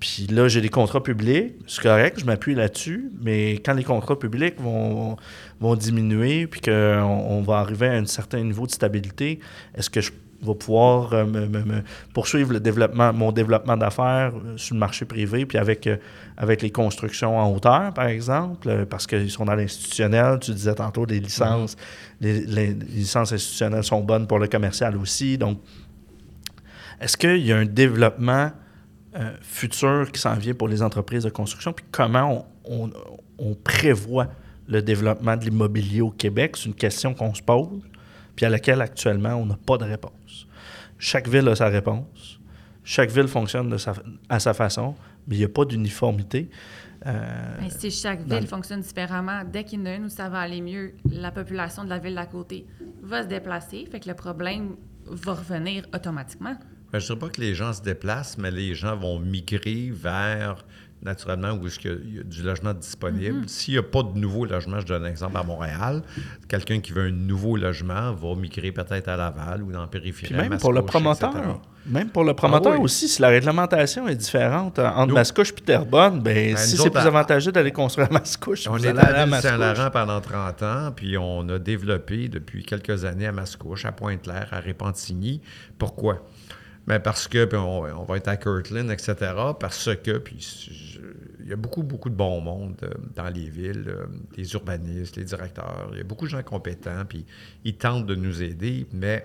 Puis 0.00 0.26
là, 0.30 0.48
j'ai 0.48 0.60
des 0.60 0.70
contrats 0.70 1.02
publics, 1.02 1.54
c'est 1.66 1.82
correct, 1.82 2.20
je 2.20 2.24
m'appuie 2.24 2.54
là-dessus, 2.54 3.10
mais 3.20 3.54
quand 3.54 3.74
les 3.74 3.84
contrats 3.84 4.18
publics 4.18 4.58
vont, 4.58 5.16
vont 5.60 5.76
diminuer, 5.76 6.46
puis 6.46 6.60
qu'on 6.60 6.72
on 6.72 7.42
va 7.42 7.58
arriver 7.58 7.88
à 7.88 7.92
un 7.92 8.06
certain 8.06 8.42
niveau 8.42 8.66
de 8.66 8.72
stabilité, 8.72 9.40
est-ce 9.74 9.90
que 9.90 10.00
je 10.00 10.10
va 10.42 10.54
pouvoir 10.54 11.12
euh, 11.12 11.24
me, 11.24 11.82
poursuivre 12.12 12.52
le 12.52 12.60
développement, 12.60 13.12
mon 13.12 13.32
développement 13.32 13.76
d'affaires 13.76 14.32
euh, 14.34 14.56
sur 14.56 14.74
le 14.74 14.80
marché 14.80 15.04
privé, 15.04 15.46
puis 15.46 15.56
avec, 15.56 15.86
euh, 15.86 15.96
avec 16.36 16.62
les 16.62 16.70
constructions 16.70 17.38
en 17.38 17.52
hauteur, 17.52 17.94
par 17.94 18.06
exemple, 18.06 18.86
parce 18.86 19.06
qu'ils 19.06 19.30
sont 19.30 19.44
dans 19.44 19.54
l'institutionnel. 19.54 20.38
Tu 20.40 20.52
disais 20.52 20.74
tantôt, 20.74 21.04
les 21.04 21.20
licences, 21.20 21.76
mm-hmm. 22.20 22.46
les, 22.48 22.72
licences 22.72 23.32
institutionnelles 23.32 23.84
sont 23.84 24.00
bonnes 24.00 24.26
pour 24.26 24.38
le 24.38 24.48
commercial 24.48 24.96
aussi. 24.96 25.38
Donc, 25.38 25.60
est-ce 27.00 27.16
qu'il 27.16 27.46
y 27.46 27.52
a 27.52 27.58
un 27.58 27.66
développement 27.66 28.50
futur 29.40 30.10
qui 30.12 30.20
s'en 30.20 30.34
vient 30.34 30.54
pour 30.54 30.68
les 30.68 30.82
entreprises 30.82 31.24
de 31.24 31.30
construction? 31.30 31.72
Puis 31.72 31.84
comment 31.90 32.46
on, 32.64 32.90
on 33.38 33.54
prévoit 33.54 34.28
le 34.68 34.80
développement 34.82 35.36
de 35.36 35.44
l'immobilier 35.44 36.00
au 36.00 36.10
Québec? 36.10 36.56
C'est 36.56 36.66
une 36.66 36.74
question 36.74 37.14
qu'on 37.14 37.34
se 37.34 37.42
pose 37.42 37.82
puis 38.36 38.46
à 38.46 38.48
laquelle 38.48 38.80
actuellement 38.80 39.34
on 39.34 39.46
n'a 39.46 39.56
pas 39.56 39.78
de 39.78 39.84
réponse. 39.84 40.46
Chaque 40.98 41.28
ville 41.28 41.48
a 41.48 41.56
sa 41.56 41.68
réponse. 41.68 42.40
Chaque 42.84 43.10
ville 43.10 43.28
fonctionne 43.28 43.68
de 43.68 43.76
sa, 43.76 43.94
à 44.28 44.40
sa 44.40 44.54
façon, 44.54 44.94
mais 45.26 45.36
il 45.36 45.38
n'y 45.38 45.44
a 45.44 45.48
pas 45.48 45.64
d'uniformité. 45.64 46.50
Euh, 47.06 47.58
ben, 47.60 47.70
si 47.70 47.90
chaque 47.90 48.22
ville 48.22 48.46
fonctionne 48.46 48.80
différemment, 48.80 49.42
dès 49.44 49.64
qu'il 49.64 49.80
y 49.80 49.82
en 49.82 49.86
a 49.86 49.94
une 49.94 50.04
où 50.04 50.08
ça 50.08 50.28
va 50.28 50.38
aller 50.38 50.60
mieux, 50.60 50.94
la 51.04 51.30
population 51.30 51.84
de 51.84 51.88
la 51.88 51.98
ville 51.98 52.14
d'à 52.14 52.26
côté 52.26 52.66
va 53.02 53.22
se 53.22 53.28
déplacer, 53.28 53.86
fait 53.90 54.00
que 54.00 54.08
le 54.08 54.14
problème 54.14 54.76
va 55.06 55.34
revenir 55.34 55.84
automatiquement. 55.92 56.56
Ben, 56.92 56.98
je 56.98 57.04
ne 57.04 57.06
dirais 57.06 57.18
pas 57.18 57.28
que 57.28 57.40
les 57.40 57.54
gens 57.54 57.72
se 57.72 57.82
déplacent, 57.82 58.36
mais 58.38 58.50
les 58.50 58.74
gens 58.74 58.96
vont 58.96 59.18
migrer 59.18 59.90
vers 59.92 60.64
naturellement, 61.02 61.52
où 61.52 61.66
est-ce 61.66 61.78
qu'il 61.78 62.14
y 62.14 62.20
a 62.20 62.22
du 62.22 62.42
logement 62.42 62.74
disponible. 62.74 63.40
Mm-hmm. 63.40 63.48
S'il 63.48 63.74
n'y 63.74 63.78
a 63.78 63.82
pas 63.82 64.02
de 64.02 64.16
nouveau 64.18 64.44
logement, 64.44 64.80
je 64.80 64.86
donne 64.86 65.04
un 65.04 65.08
exemple 65.08 65.36
à 65.36 65.42
Montréal, 65.42 66.02
quelqu'un 66.48 66.80
qui 66.80 66.92
veut 66.92 67.06
un 67.06 67.10
nouveau 67.10 67.56
logement 67.56 68.12
va 68.12 68.34
migrer 68.36 68.72
peut-être 68.72 69.08
à 69.08 69.16
Laval 69.16 69.62
ou 69.62 69.72
dans 69.72 69.80
la 69.80 69.86
périphérie. 69.88 70.34
même 70.34 70.58
pour 70.58 70.72
le 70.72 70.82
promoteur. 70.82 71.60
Même 71.84 72.10
pour 72.10 72.22
le 72.22 72.34
promoteur 72.34 72.80
aussi, 72.80 73.08
si 73.08 73.20
la 73.20 73.28
réglementation 73.28 74.06
est 74.06 74.14
différente 74.14 74.78
entre 74.78 75.12
Mascouche 75.12 75.50
et 75.50 75.62
Terrebonne, 75.62 76.20
ben, 76.20 76.54
ben 76.54 76.56
si 76.56 76.76
c'est 76.76 76.90
plus 76.90 77.00
avantageux 77.00 77.50
d'aller 77.50 77.72
construire 77.72 78.06
à 78.08 78.12
Mascouche, 78.12 78.68
on 78.68 78.78
est 78.78 78.96
à, 78.96 79.22
à 79.22 79.40
Saint-Laurent 79.40 79.90
pendant 79.90 80.20
30 80.20 80.62
ans, 80.62 80.92
puis 80.94 81.18
on 81.18 81.48
a 81.48 81.58
développé 81.58 82.28
depuis 82.28 82.62
quelques 82.62 83.04
années 83.04 83.26
à 83.26 83.32
Mascouche, 83.32 83.84
à 83.84 83.90
Pointe-Claire, 83.90 84.48
à 84.52 84.60
Répentigny. 84.60 85.40
Pourquoi? 85.76 86.22
Mais 86.86 86.94
ben, 86.94 87.00
parce 87.00 87.28
que, 87.28 87.54
on, 87.54 88.04
va 88.04 88.16
être 88.16 88.28
à 88.28 88.36
Kirtland, 88.36 88.90
etc., 88.90 89.14
parce 89.58 89.88
que, 90.02 90.18
puis 90.18 90.36
il 91.40 91.48
y 91.48 91.52
a 91.52 91.56
beaucoup, 91.56 91.82
beaucoup 91.82 92.10
de 92.10 92.14
bon 92.14 92.40
monde 92.40 92.76
euh, 92.82 92.90
dans 93.14 93.28
les 93.28 93.48
villes, 93.48 93.84
euh, 93.86 94.06
les 94.36 94.52
urbanistes, 94.54 95.16
les 95.16 95.24
directeurs. 95.24 95.88
Il 95.92 95.98
y 95.98 96.00
a 96.00 96.04
beaucoup 96.04 96.24
de 96.24 96.30
gens 96.30 96.42
compétents, 96.42 97.04
puis 97.08 97.24
ils 97.64 97.76
tentent 97.76 98.06
de 98.06 98.14
nous 98.14 98.42
aider. 98.42 98.86
Mais 98.92 99.24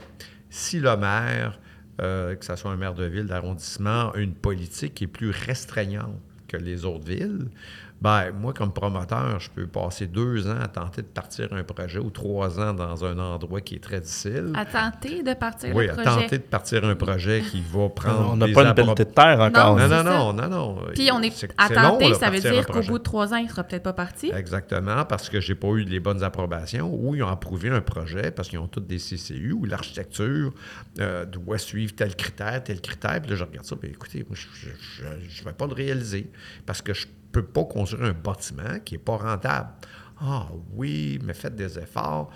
si 0.49 0.79
le 0.79 0.95
maire, 0.97 1.59
euh, 2.01 2.35
que 2.35 2.45
ce 2.45 2.55
soit 2.55 2.71
un 2.71 2.77
maire 2.77 2.93
de 2.93 3.05
ville, 3.05 3.25
d'arrondissement, 3.25 4.11
a 4.11 4.17
une 4.17 4.33
politique 4.33 4.93
qui 4.93 5.05
est 5.05 5.07
plus 5.07 5.31
restreignante 5.31 6.19
que 6.47 6.57
les 6.57 6.85
autres 6.85 7.07
villes, 7.07 7.49
ben, 7.99 8.31
moi, 8.31 8.53
comme 8.53 8.71
promoteur, 8.71 9.39
je 9.39 9.49
peux 9.49 9.65
passer 9.65 10.05
deux 10.05 10.47
ans 10.47 10.59
à 10.61 10.67
tenter 10.67 11.01
de 11.01 11.07
partir 11.07 11.51
un 11.51 11.63
projet 11.63 11.97
ou 11.97 12.11
trois 12.11 12.59
ans 12.59 12.73
dans 12.73 13.03
un 13.03 13.17
endroit 13.17 13.59
qui 13.61 13.75
est 13.75 13.83
très 13.83 13.99
difficile. 13.99 14.51
À 14.55 14.65
tenter 14.65 15.23
de 15.23 15.33
partir 15.33 15.75
oui, 15.75 15.89
à 15.89 15.93
projet. 15.93 16.09
tenter 16.09 16.37
de 16.37 16.43
partir 16.43 16.85
un 16.85 16.95
projet 16.95 17.41
qui 17.41 17.61
va 17.61 17.89
prendre. 17.89 18.33
On 18.33 18.37
n'a 18.37 18.47
pas 18.49 18.65
une 18.67 18.75
pelletée 18.75 19.05
de 19.05 19.09
terre 19.09 19.39
encore. 19.39 19.77
Non, 19.77 19.81
c'est 19.81 19.89
non, 19.89 20.03
ça. 20.03 20.03
non, 20.03 20.33
non, 20.33 20.49
non. 20.49 20.81
Puis 20.93 21.09
on 21.11 21.21
est, 21.23 21.31
C'est- 21.31 21.51
à 21.57 21.69
tenter, 21.69 22.13
ça 22.13 22.29
veut 22.29 22.37
un 22.45 22.51
dire 22.51 22.67
qu'au 22.67 22.81
bout 22.81 22.99
de 22.99 23.03
trois 23.03 23.33
ans, 23.33 23.37
il 23.37 23.49
sera 23.49 23.63
peut-être 23.63 23.83
pas 23.83 23.93
parti. 23.93 24.31
Exactement, 24.31 25.03
parce 25.05 25.27
que 25.29 25.39
j'ai 25.39 25.55
pas 25.55 25.69
eu 25.69 25.83
les 25.83 25.99
bonnes 25.99 26.23
approbations 26.23 26.93
ou 26.93 27.15
ils 27.15 27.23
ont 27.23 27.29
approuvé 27.29 27.69
un 27.69 27.81
projet 27.81 28.29
parce 28.29 28.47
qu'ils 28.47 28.59
ont 28.59 28.67
tous 28.67 28.79
des 28.81 28.99
CCU 28.99 29.53
où 29.53 29.65
l'architecture 29.65 30.53
euh, 30.99 31.25
doit 31.25 31.57
suivre 31.57 31.95
tel 31.95 32.15
critère, 32.15 32.63
tel 32.63 32.79
critère. 32.79 33.19
Puis 33.21 33.31
là, 33.31 33.37
je 33.37 33.43
regarde 33.43 33.65
ça, 33.65 33.75
puis 33.75 33.89
écoutez, 33.89 34.23
moi, 34.29 34.37
je 34.37 35.03
ne 35.03 35.45
vais 35.45 35.53
pas 35.53 35.65
le 35.65 35.73
réaliser 35.73 36.29
parce 36.65 36.81
que 36.83 36.93
je 36.93 37.07
peux 37.31 37.46
pas 37.46 37.63
construire 37.65 38.05
un 38.05 38.13
bâtiment 38.13 38.79
qui 38.84 38.96
n'est 38.96 39.00
pas 39.00 39.17
rentable. 39.17 39.69
Ah 40.19 40.48
oui, 40.74 41.19
mais 41.24 41.34
faites 41.34 41.55
des 41.55 41.77
efforts. 41.77 42.31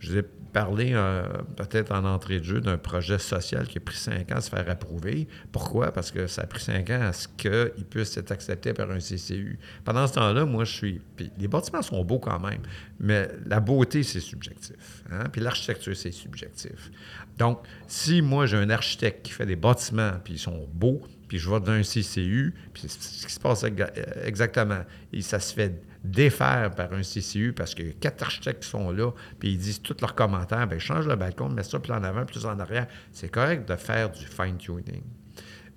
Je 0.00 0.10
vous 0.10 0.18
ai 0.18 0.22
parlé 0.52 0.90
euh, 0.94 1.22
peut-être 1.56 1.92
en 1.92 2.04
entrée 2.04 2.40
de 2.40 2.44
jeu 2.44 2.60
d'un 2.60 2.78
projet 2.78 3.18
social 3.18 3.68
qui 3.68 3.78
a 3.78 3.80
pris 3.80 3.96
cinq 3.96 4.32
ans 4.32 4.36
à 4.36 4.40
se 4.40 4.50
faire 4.50 4.68
approuver. 4.68 5.28
Pourquoi? 5.52 5.92
Parce 5.92 6.10
que 6.10 6.26
ça 6.26 6.42
a 6.42 6.46
pris 6.46 6.60
cinq 6.60 6.90
ans 6.90 7.02
à 7.02 7.12
ce 7.12 7.28
qu'il 7.28 7.84
puisse 7.84 8.16
être 8.16 8.32
accepté 8.32 8.72
par 8.72 8.90
un 8.90 8.98
CCU. 8.98 9.58
Pendant 9.84 10.06
ce 10.06 10.14
temps-là, 10.14 10.44
moi, 10.44 10.64
je 10.64 10.72
suis... 10.72 11.00
Les 11.38 11.48
bâtiments 11.48 11.82
sont 11.82 12.02
beaux 12.04 12.18
quand 12.18 12.40
même, 12.40 12.62
mais 12.98 13.28
la 13.46 13.60
beauté, 13.60 14.02
c'est 14.02 14.20
subjectif. 14.20 15.04
hein? 15.10 15.24
Puis 15.30 15.40
l'architecture, 15.40 15.96
c'est 15.96 16.12
subjectif. 16.12 16.90
Donc, 17.38 17.60
si 17.86 18.22
moi, 18.22 18.46
j'ai 18.46 18.56
un 18.56 18.70
architecte 18.70 19.26
qui 19.26 19.32
fait 19.32 19.46
des 19.46 19.56
bâtiments, 19.56 20.12
puis 20.24 20.34
ils 20.34 20.38
sont 20.38 20.66
beaux, 20.72 21.02
puis 21.30 21.38
je 21.38 21.48
vais 21.48 21.60
dans 21.60 21.70
un 21.70 21.82
CCU, 21.82 22.52
puis 22.74 22.82
c'est 22.88 23.00
ce 23.00 23.24
qui 23.24 23.32
se 23.32 23.38
passe 23.38 23.62
exa- 23.62 23.92
exactement. 24.24 24.80
Et 25.12 25.22
ça 25.22 25.38
se 25.38 25.54
fait 25.54 25.80
défaire 26.02 26.72
par 26.74 26.92
un 26.92 27.02
CCU 27.02 27.52
parce 27.52 27.72
a 27.72 27.82
quatre 28.00 28.24
architectes 28.24 28.64
sont 28.64 28.90
là, 28.90 29.12
puis 29.38 29.52
ils 29.52 29.56
disent 29.58 29.80
tous 29.80 29.94
leurs 30.00 30.16
commentaires, 30.16 30.66
bien, 30.66 30.80
change 30.80 31.06
le 31.06 31.14
balcon, 31.14 31.48
mets 31.48 31.62
ça 31.62 31.78
plus 31.78 31.92
en 31.92 32.02
avant, 32.02 32.24
plus 32.24 32.44
en 32.46 32.58
arrière. 32.58 32.88
C'est 33.12 33.28
correct 33.28 33.68
de 33.68 33.76
faire 33.76 34.10
du 34.10 34.26
fine-tuning. 34.26 35.04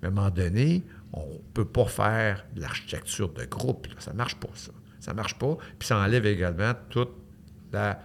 Mais 0.02 0.08
à 0.08 0.10
un 0.10 0.10
moment 0.10 0.30
donné, 0.30 0.82
on 1.12 1.24
ne 1.34 1.38
peut 1.54 1.64
pas 1.64 1.86
faire 1.86 2.44
de 2.56 2.60
l'architecture 2.60 3.28
de 3.32 3.44
groupe. 3.44 3.86
Ça 4.00 4.10
ne 4.10 4.16
marche 4.16 4.34
pas, 4.34 4.50
ça. 4.54 4.72
Ça 4.98 5.12
ne 5.12 5.16
marche 5.16 5.38
pas. 5.38 5.56
Puis 5.78 5.86
ça 5.86 5.98
enlève 5.98 6.26
également 6.26 6.72
toute 6.90 7.12
la 7.72 8.00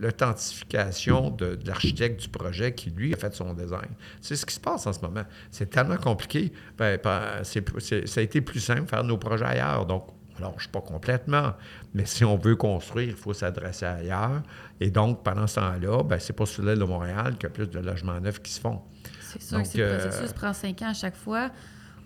l'authentification 0.00 1.30
de, 1.30 1.54
de 1.56 1.66
l'architecte 1.66 2.20
du 2.22 2.28
projet 2.28 2.72
qui, 2.74 2.90
lui, 2.90 3.12
a 3.14 3.16
fait 3.16 3.34
son 3.34 3.52
design. 3.54 3.88
C'est 4.20 4.36
ce 4.36 4.46
qui 4.46 4.54
se 4.54 4.60
passe 4.60 4.86
en 4.86 4.92
ce 4.92 5.00
moment. 5.00 5.24
C'est 5.50 5.70
tellement 5.70 5.96
compliqué. 5.96 6.52
Ben, 6.76 6.98
ben, 7.02 7.20
c'est- 7.42 7.64
c'est- 7.80 8.06
ça 8.06 8.20
a 8.20 8.22
été 8.22 8.40
plus 8.40 8.60
simple 8.60 8.82
de 8.82 8.88
faire 8.88 9.04
nos 9.04 9.18
projets 9.18 9.44
ailleurs. 9.44 9.86
Donc, 9.86 10.06
alors, 10.38 10.52
je 10.52 10.56
ne 10.56 10.60
suis 10.62 10.68
pas 10.70 10.80
complètement, 10.80 11.52
mais 11.94 12.04
si 12.06 12.24
on 12.24 12.36
veut 12.36 12.54
construire, 12.56 13.08
il 13.08 13.16
faut 13.16 13.34
s'adresser 13.34 13.86
ailleurs. 13.86 14.42
Et 14.80 14.90
donc, 14.90 15.24
pendant 15.24 15.46
ce 15.48 15.56
temps-là, 15.56 16.02
ben, 16.04 16.18
c'est 16.20 16.32
pas 16.32 16.46
sur 16.46 16.62
l'île 16.64 16.78
de 16.78 16.84
Montréal 16.84 17.34
qu'il 17.34 17.44
y 17.44 17.46
a 17.46 17.50
plus 17.50 17.66
de 17.68 17.78
logements 17.80 18.20
neufs 18.20 18.40
qui 18.40 18.52
se 18.52 18.60
font. 18.60 18.80
C'est 19.20 19.42
sûr 19.42 19.56
Donc, 19.58 19.66
que 19.66 19.72
si 19.72 19.78
le 19.78 19.84
euh, 19.84 19.98
processus 19.98 20.32
prend 20.32 20.52
cinq 20.52 20.80
ans 20.82 20.90
à 20.90 20.94
chaque 20.94 21.16
fois, 21.16 21.50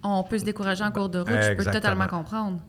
on 0.03 0.25
peut 0.25 0.39
se 0.39 0.45
décourager 0.45 0.83
en 0.83 0.91
cours 0.91 1.09
de 1.11 1.19
route. 1.21 1.29
Je 1.31 1.53
peux 1.55 1.65
totalement 1.71 2.07
comprendre. 2.09 2.61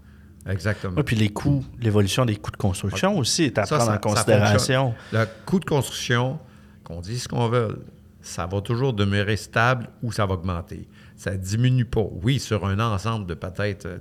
Exactement. 0.47 0.95
Ouais, 0.97 1.03
puis 1.03 1.15
les 1.15 1.29
coûts, 1.29 1.63
l'évolution 1.79 2.25
des 2.25 2.35
coûts 2.35 2.51
de 2.51 2.57
construction 2.57 3.17
aussi 3.17 3.43
est 3.43 3.57
à 3.57 3.65
Ça, 3.65 3.77
prendre 3.77 3.91
ça- 3.91 3.97
en 3.97 3.99
considération. 3.99 4.95
Le 5.13 5.25
coût 5.45 5.59
de 5.59 5.65
construction, 5.65 6.39
qu'on 6.83 6.99
dise 7.01 7.23
ce 7.23 7.27
qu'on 7.29 7.47
veut, 7.47 7.83
ça 8.21 8.45
va 8.45 8.59
toujours 8.61 8.93
demeurer 8.93 9.37
stable 9.37 9.87
ou 10.01 10.11
ça 10.11 10.25
va 10.25 10.33
augmenter. 10.33 10.87
Ça 11.15 11.31
ne 11.31 11.37
diminue 11.37 11.85
pas. 11.85 12.05
Oui, 12.23 12.39
sur 12.39 12.65
un 12.65 12.79
ensemble 12.79 13.25
de 13.25 13.33
peut-être. 13.33 13.85
euh, 13.85 13.97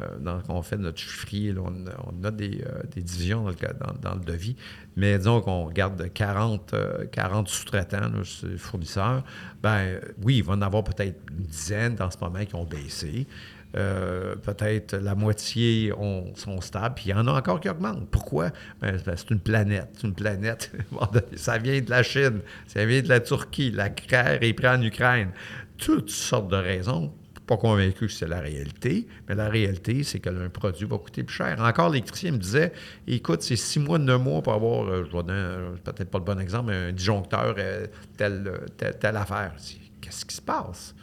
euh, 0.00 0.06
dans, 0.20 0.40
on 0.48 0.60
fait 0.62 0.76
notre 0.76 0.98
chiffrier, 0.98 1.52
là, 1.52 1.60
on, 1.64 1.86
a- 1.86 2.10
on 2.12 2.24
a 2.24 2.32
des, 2.32 2.64
euh, 2.66 2.82
des 2.92 3.00
divisions 3.00 3.44
dans 3.44 3.50
le, 3.50 3.56
ca- 3.60 3.74
dans, 3.74 3.92
dans 4.10 4.16
le 4.16 4.24
devis, 4.24 4.56
mais 4.96 5.18
disons 5.18 5.40
qu'on 5.40 5.66
regarde 5.66 6.12
40, 6.12 6.74
euh, 6.74 7.04
40 7.12 7.46
sous-traitants, 7.48 8.10
fournisseurs, 8.58 9.22
ben 9.62 10.00
oui, 10.20 10.38
il 10.38 10.42
va 10.42 10.54
en 10.54 10.62
avoir 10.62 10.82
peut-être 10.82 11.20
une 11.30 11.44
dizaine 11.44 11.94
dans 11.94 12.10
ce 12.10 12.18
moment 12.20 12.44
qui 12.44 12.56
ont 12.56 12.64
baissé. 12.64 13.28
Euh, 13.76 14.36
peut-être 14.36 14.94
la 14.96 15.14
moitié 15.14 15.92
ont- 15.98 16.32
sont 16.36 16.60
stables, 16.60 16.94
puis 16.94 17.06
il 17.06 17.10
y 17.10 17.14
en 17.14 17.26
a 17.26 17.32
encore 17.32 17.60
qui 17.60 17.68
augmentent. 17.68 18.08
Pourquoi? 18.10 18.50
Ben, 18.80 18.96
c'est 19.04 19.30
une 19.30 19.40
planète. 19.40 19.88
C'est 19.94 20.06
une 20.06 20.14
planète. 20.14 20.70
ça 21.36 21.58
vient 21.58 21.80
de 21.80 21.90
la 21.90 22.02
Chine, 22.02 22.40
ça 22.68 22.84
vient 22.86 23.02
de 23.02 23.08
la 23.08 23.20
Turquie, 23.20 23.70
la 23.72 23.88
guerre 23.88 24.38
est 24.42 24.52
prise 24.52 24.70
en 24.70 24.82
Ukraine. 24.82 25.30
Toutes 25.76 26.10
sortes 26.10 26.48
de 26.50 26.56
raisons. 26.56 27.12
Pas 27.46 27.58
convaincu 27.58 28.06
que 28.06 28.12
c'est 28.12 28.26
la 28.26 28.40
réalité, 28.40 29.06
mais 29.28 29.34
la 29.34 29.50
réalité, 29.50 30.02
c'est 30.02 30.18
que 30.18 30.30
un 30.30 30.48
produit 30.48 30.86
va 30.86 30.96
coûter 30.96 31.22
plus 31.24 31.34
cher. 31.34 31.60
Encore, 31.60 31.90
l'électricien 31.90 32.32
me 32.32 32.38
disait 32.38 32.72
écoute, 33.06 33.42
c'est 33.42 33.56
six 33.56 33.78
mois, 33.80 33.98
neuf 33.98 34.18
mois 34.18 34.40
pour 34.40 34.54
avoir, 34.54 34.86
euh, 34.88 35.04
je 35.04 35.14
vais 35.14 35.22
donner 35.24 35.76
peut-être 35.84 36.10
pas 36.10 36.18
le 36.20 36.24
bon 36.24 36.40
exemple, 36.40 36.72
un 36.72 36.90
disjoncteur, 36.92 37.54
euh, 37.58 37.86
telle, 38.16 38.50
telle, 38.78 39.16
affaire. 39.18 39.52
Qu'est-ce 40.00 40.24
qui 40.24 40.34
se 40.36 40.40
passe? 40.40 40.94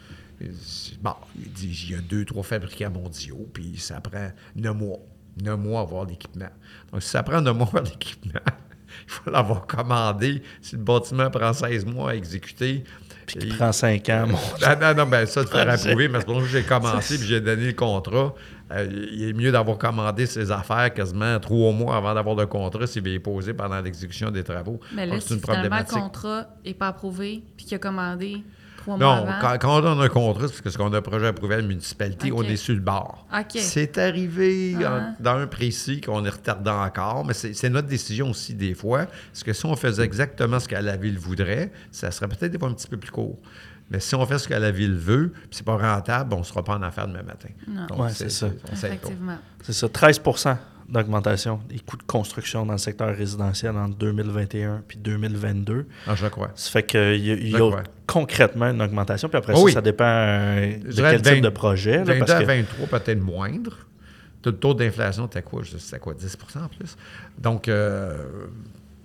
Il 0.42 0.50
dit, 0.50 0.98
Bon, 1.00 1.14
il 1.36 1.52
dit 1.52 1.86
il 1.88 1.92
y 1.92 1.94
a 1.94 2.00
deux, 2.00 2.24
trois 2.24 2.42
fabricants 2.42 2.90
mondiaux, 2.90 3.48
puis 3.52 3.76
ça 3.78 4.00
prend 4.00 4.30
neuf 4.56 4.74
mois. 4.76 4.98
Neuf 5.42 5.58
mois 5.58 5.80
à 5.80 5.82
avoir 5.84 6.04
l'équipement. 6.04 6.50
Donc, 6.92 7.02
si 7.02 7.08
ça 7.08 7.22
prend 7.22 7.40
neuf 7.40 7.54
mois 7.56 7.66
à 7.66 7.68
avoir 7.68 7.84
l'équipement, 7.84 8.40
il 9.06 9.10
faut 9.10 9.30
l'avoir 9.30 9.66
commandé. 9.66 10.42
Si 10.60 10.76
le 10.76 10.82
bâtiment 10.82 11.30
prend 11.30 11.52
16 11.52 11.86
mois 11.86 12.10
à 12.10 12.14
exécuter. 12.16 12.84
Puis 13.26 13.38
il- 13.40 13.56
prend 13.56 13.72
5 13.72 14.08
ans. 14.10 14.26
mon- 14.28 14.38
ah, 14.62 14.76
non, 14.76 14.94
non, 15.04 15.08
ben 15.10 15.24
ça, 15.26 15.44
de 15.44 15.48
faire 15.48 15.68
approuver, 15.70 16.08
mais 16.08 16.18
c'est 16.18 16.26
pour 16.26 16.36
ça 16.36 16.40
que 16.42 16.48
j'ai 16.48 16.62
commencé 16.64 17.16
puis 17.18 17.26
j'ai 17.28 17.40
donné 17.40 17.66
le 17.66 17.72
contrat. 17.72 18.34
Euh, 18.72 18.88
il 19.12 19.28
est 19.28 19.32
mieux 19.32 19.52
d'avoir 19.52 19.76
commandé 19.78 20.26
ses 20.26 20.50
affaires 20.50 20.92
quasiment 20.94 21.38
trois 21.40 21.72
mois 21.72 21.96
avant 21.96 22.14
d'avoir 22.14 22.34
le 22.34 22.46
contrat 22.46 22.86
s'il 22.86 23.06
y 23.06 23.18
poser 23.18 23.52
pendant 23.52 23.80
l'exécution 23.80 24.30
des 24.30 24.42
travaux. 24.42 24.80
Mais 24.94 25.06
là, 25.06 25.12
Donc, 25.14 25.22
si 25.22 25.38
finalement 25.38 25.78
le 25.78 25.84
contrat 25.84 26.48
n'est 26.64 26.74
pas 26.74 26.88
approuvé 26.88 27.42
puis 27.56 27.66
qu'il 27.66 27.76
a 27.76 27.78
commandé 27.78 28.42
trois 28.82 28.96
mois 28.96 29.06
Non, 29.16 29.22
avant. 29.26 29.32
quand, 29.40 29.58
quand 29.58 29.78
on 29.78 29.80
donne 29.80 30.00
un 30.00 30.08
contrat, 30.08 30.48
c'est 30.48 30.62
parce 30.62 30.76
qu'on 30.76 30.92
a 30.92 30.98
un 30.98 31.02
projet 31.02 31.26
approuvé 31.28 31.54
à 31.54 31.58
la 31.58 31.66
municipalité, 31.66 32.30
Ok. 32.30 32.38
on 32.38 32.42
est 32.48 32.56
sur 32.56 32.74
le 32.74 32.80
bord. 32.80 33.26
OK. 33.32 33.58
C'est 33.58 33.96
arrivé 33.98 34.76
Ah. 34.84 35.14
en- 35.18 35.22
dans 35.22 35.36
un 35.38 35.46
précis 35.46 36.00
qu'on 36.00 36.24
est 36.24 36.30
retardant 36.30 36.82
encore, 36.84 37.24
mais 37.24 37.34
c'est 37.34 37.54
c'est 37.54 37.70
notre 37.70 37.88
décision 37.88 38.30
aussi 38.30 38.54
des 38.54 38.74
fois. 38.74 39.06
Parce 39.32 39.42
que 39.44 39.52
si 39.52 39.64
on 39.66 39.76
faisait 39.76 40.04
exactement 40.04 40.60
ce 40.60 40.68
que 40.68 40.74
la 40.76 40.96
ville 40.96 41.18
voudrait, 41.18 41.72
ça 41.90 42.10
serait 42.10 42.28
peut-être 42.28 42.52
des 42.52 42.58
fois 42.58 42.68
un 42.68 42.74
petit 42.74 42.88
peu 42.88 42.96
plus 42.96 43.10
court. 43.10 43.38
Mais 43.90 44.00
si 44.00 44.14
on 44.14 44.24
fait 44.24 44.38
ce 44.38 44.48
que 44.48 44.54
la 44.54 44.70
ville 44.70 44.94
veut, 44.94 45.28
puis 45.32 45.48
c'est 45.50 45.66
pas 45.66 45.76
rentable, 45.76 46.32
on 46.34 46.38
ne 46.38 46.44
sera 46.44 46.62
pas 46.64 46.76
en 46.76 46.82
affaires 46.82 47.06
demain 47.06 47.22
matin. 47.24 47.48
Non. 47.68 47.86
Donc, 47.86 47.98
Ouais, 47.98 48.08
c'est 48.10 48.30
ça. 48.30 48.48
C'est 49.62 49.72
ça, 49.74 49.88
13 49.88 50.20
d'augmentation 50.92 51.58
des 51.68 51.78
coûts 51.80 51.96
de 51.96 52.02
construction 52.04 52.64
dans 52.66 52.72
le 52.72 52.78
secteur 52.78 53.16
résidentiel 53.16 53.76
en 53.76 53.88
2021 53.88 54.82
puis 54.86 54.98
2022. 54.98 55.86
Ah, 56.06 56.14
je 56.14 56.26
crois. 56.28 56.50
Ça 56.54 56.70
fait 56.70 56.82
qu'il 56.84 57.00
y 57.24 57.30
a, 57.30 57.34
il 57.34 57.48
y 57.50 57.56
a 57.56 57.82
concrètement 58.06 58.66
une 58.70 58.82
augmentation. 58.82 59.28
Puis 59.28 59.38
après 59.38 59.54
Oh 59.54 59.58
ça, 59.58 59.64
oui. 59.64 59.72
ça 59.72 59.80
dépend 59.80 60.04
euh, 60.04 60.76
de 60.76 60.92
quel 60.94 61.20
de 61.22 61.28
20 61.28 61.34
type 61.34 61.44
de 61.44 61.48
projet. 61.48 61.96
là, 61.98 62.04
22 62.04 62.18
parce 62.20 62.30
à 62.32 62.40
que- 62.40 62.46
23, 62.46 62.86
peut-être 63.00 63.20
moindre. 63.20 63.78
Le 64.44 64.52
taux 64.52 64.74
d'inflation, 64.74 65.24
c'était 65.32 65.42
quoi? 65.42 65.62
C'était 65.64 65.98
quoi, 66.00 66.14
10% 66.14 66.64
en 66.64 66.68
plus? 66.68 66.96
Donc, 67.38 67.68
euh, 67.68 68.16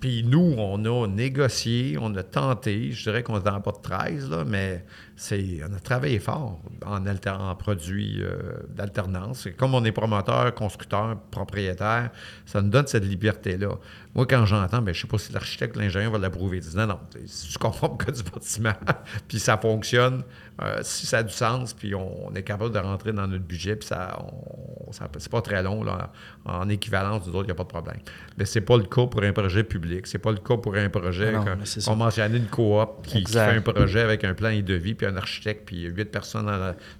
puis 0.00 0.24
nous, 0.24 0.54
on 0.58 0.84
a 0.84 1.06
négocié, 1.06 1.96
on 2.00 2.14
a 2.16 2.22
tenté, 2.22 2.90
je 2.92 3.04
dirais 3.04 3.22
qu'on 3.22 3.38
est 3.38 3.44
dans 3.44 3.60
pas 3.60 3.70
de 3.72 3.78
13, 3.82 4.30
là, 4.30 4.44
mais 4.46 4.84
on 5.20 5.74
a 5.74 5.80
travaillé 5.80 6.18
fort 6.18 6.60
en, 6.86 7.04
alter- 7.06 7.30
en 7.30 7.54
produits 7.56 8.22
euh, 8.22 8.52
d'alternance. 8.68 9.48
Comme 9.56 9.74
on 9.74 9.84
est 9.84 9.92
promoteur, 9.92 10.54
constructeur, 10.54 11.16
propriétaire, 11.30 12.10
ça 12.46 12.62
nous 12.62 12.70
donne 12.70 12.86
cette 12.86 13.04
liberté-là. 13.04 13.70
Moi, 14.14 14.26
quand 14.26 14.46
j'entends, 14.46 14.80
ben, 14.82 14.94
je 14.94 15.00
ne 15.00 15.02
sais 15.02 15.08
pas 15.08 15.18
si 15.18 15.32
l'architecte 15.32 15.76
ou 15.76 15.80
l'ingénieur 15.80 16.10
va 16.12 16.18
l'approuver. 16.18 16.58
Il 16.58 16.62
dit 16.62 16.76
non, 16.76 16.86
non, 16.86 16.98
c'est 17.26 17.48
du 17.50 17.58
conforme 17.58 17.96
que 17.98 18.10
du 18.10 18.22
bâtiment, 18.22 18.72
puis 19.28 19.38
ça 19.38 19.56
fonctionne, 19.58 20.22
euh, 20.62 20.78
si 20.82 21.06
ça 21.06 21.18
a 21.18 21.22
du 21.22 21.32
sens, 21.32 21.72
puis 21.74 21.94
on, 21.94 22.26
on 22.28 22.34
est 22.34 22.42
capable 22.42 22.72
de 22.72 22.78
rentrer 22.78 23.12
dans 23.12 23.26
notre 23.26 23.44
budget, 23.44 23.76
puis 23.76 23.86
ça, 23.88 24.18
on, 24.20 24.90
C'est 24.92 25.28
pas 25.30 25.42
très 25.42 25.62
long. 25.62 25.84
Là. 25.84 26.10
En 26.44 26.68
équivalence, 26.68 27.26
nous 27.26 27.34
autres, 27.34 27.44
il 27.44 27.48
n'y 27.48 27.52
a 27.52 27.54
pas 27.54 27.64
de 27.64 27.68
problème. 27.68 27.98
Mais 28.36 28.44
c'est 28.44 28.60
pas 28.62 28.76
le 28.76 28.84
cas 28.84 29.06
pour 29.06 29.22
un 29.22 29.32
projet 29.32 29.62
public. 29.62 30.06
C'est 30.06 30.18
pas 30.18 30.32
le 30.32 30.38
cas 30.38 30.56
pour 30.56 30.74
un 30.74 30.88
projet 30.88 31.32
Non, 31.32 31.44
ça. 31.64 31.90
on 31.92 31.96
mentionnait 31.96 32.38
une 32.38 32.46
coop 32.46 33.06
qui, 33.06 33.24
fait 33.24 33.38
un 33.38 33.60
projet 33.60 34.00
avec 34.00 34.24
un 34.24 34.34
plan 34.34 34.48
et 34.48 34.62
devis, 34.62 34.94
puis 34.94 35.06
un 35.08 35.16
architecte, 35.16 35.62
puis 35.66 35.84
huit 35.84 36.04
personnes 36.06 36.50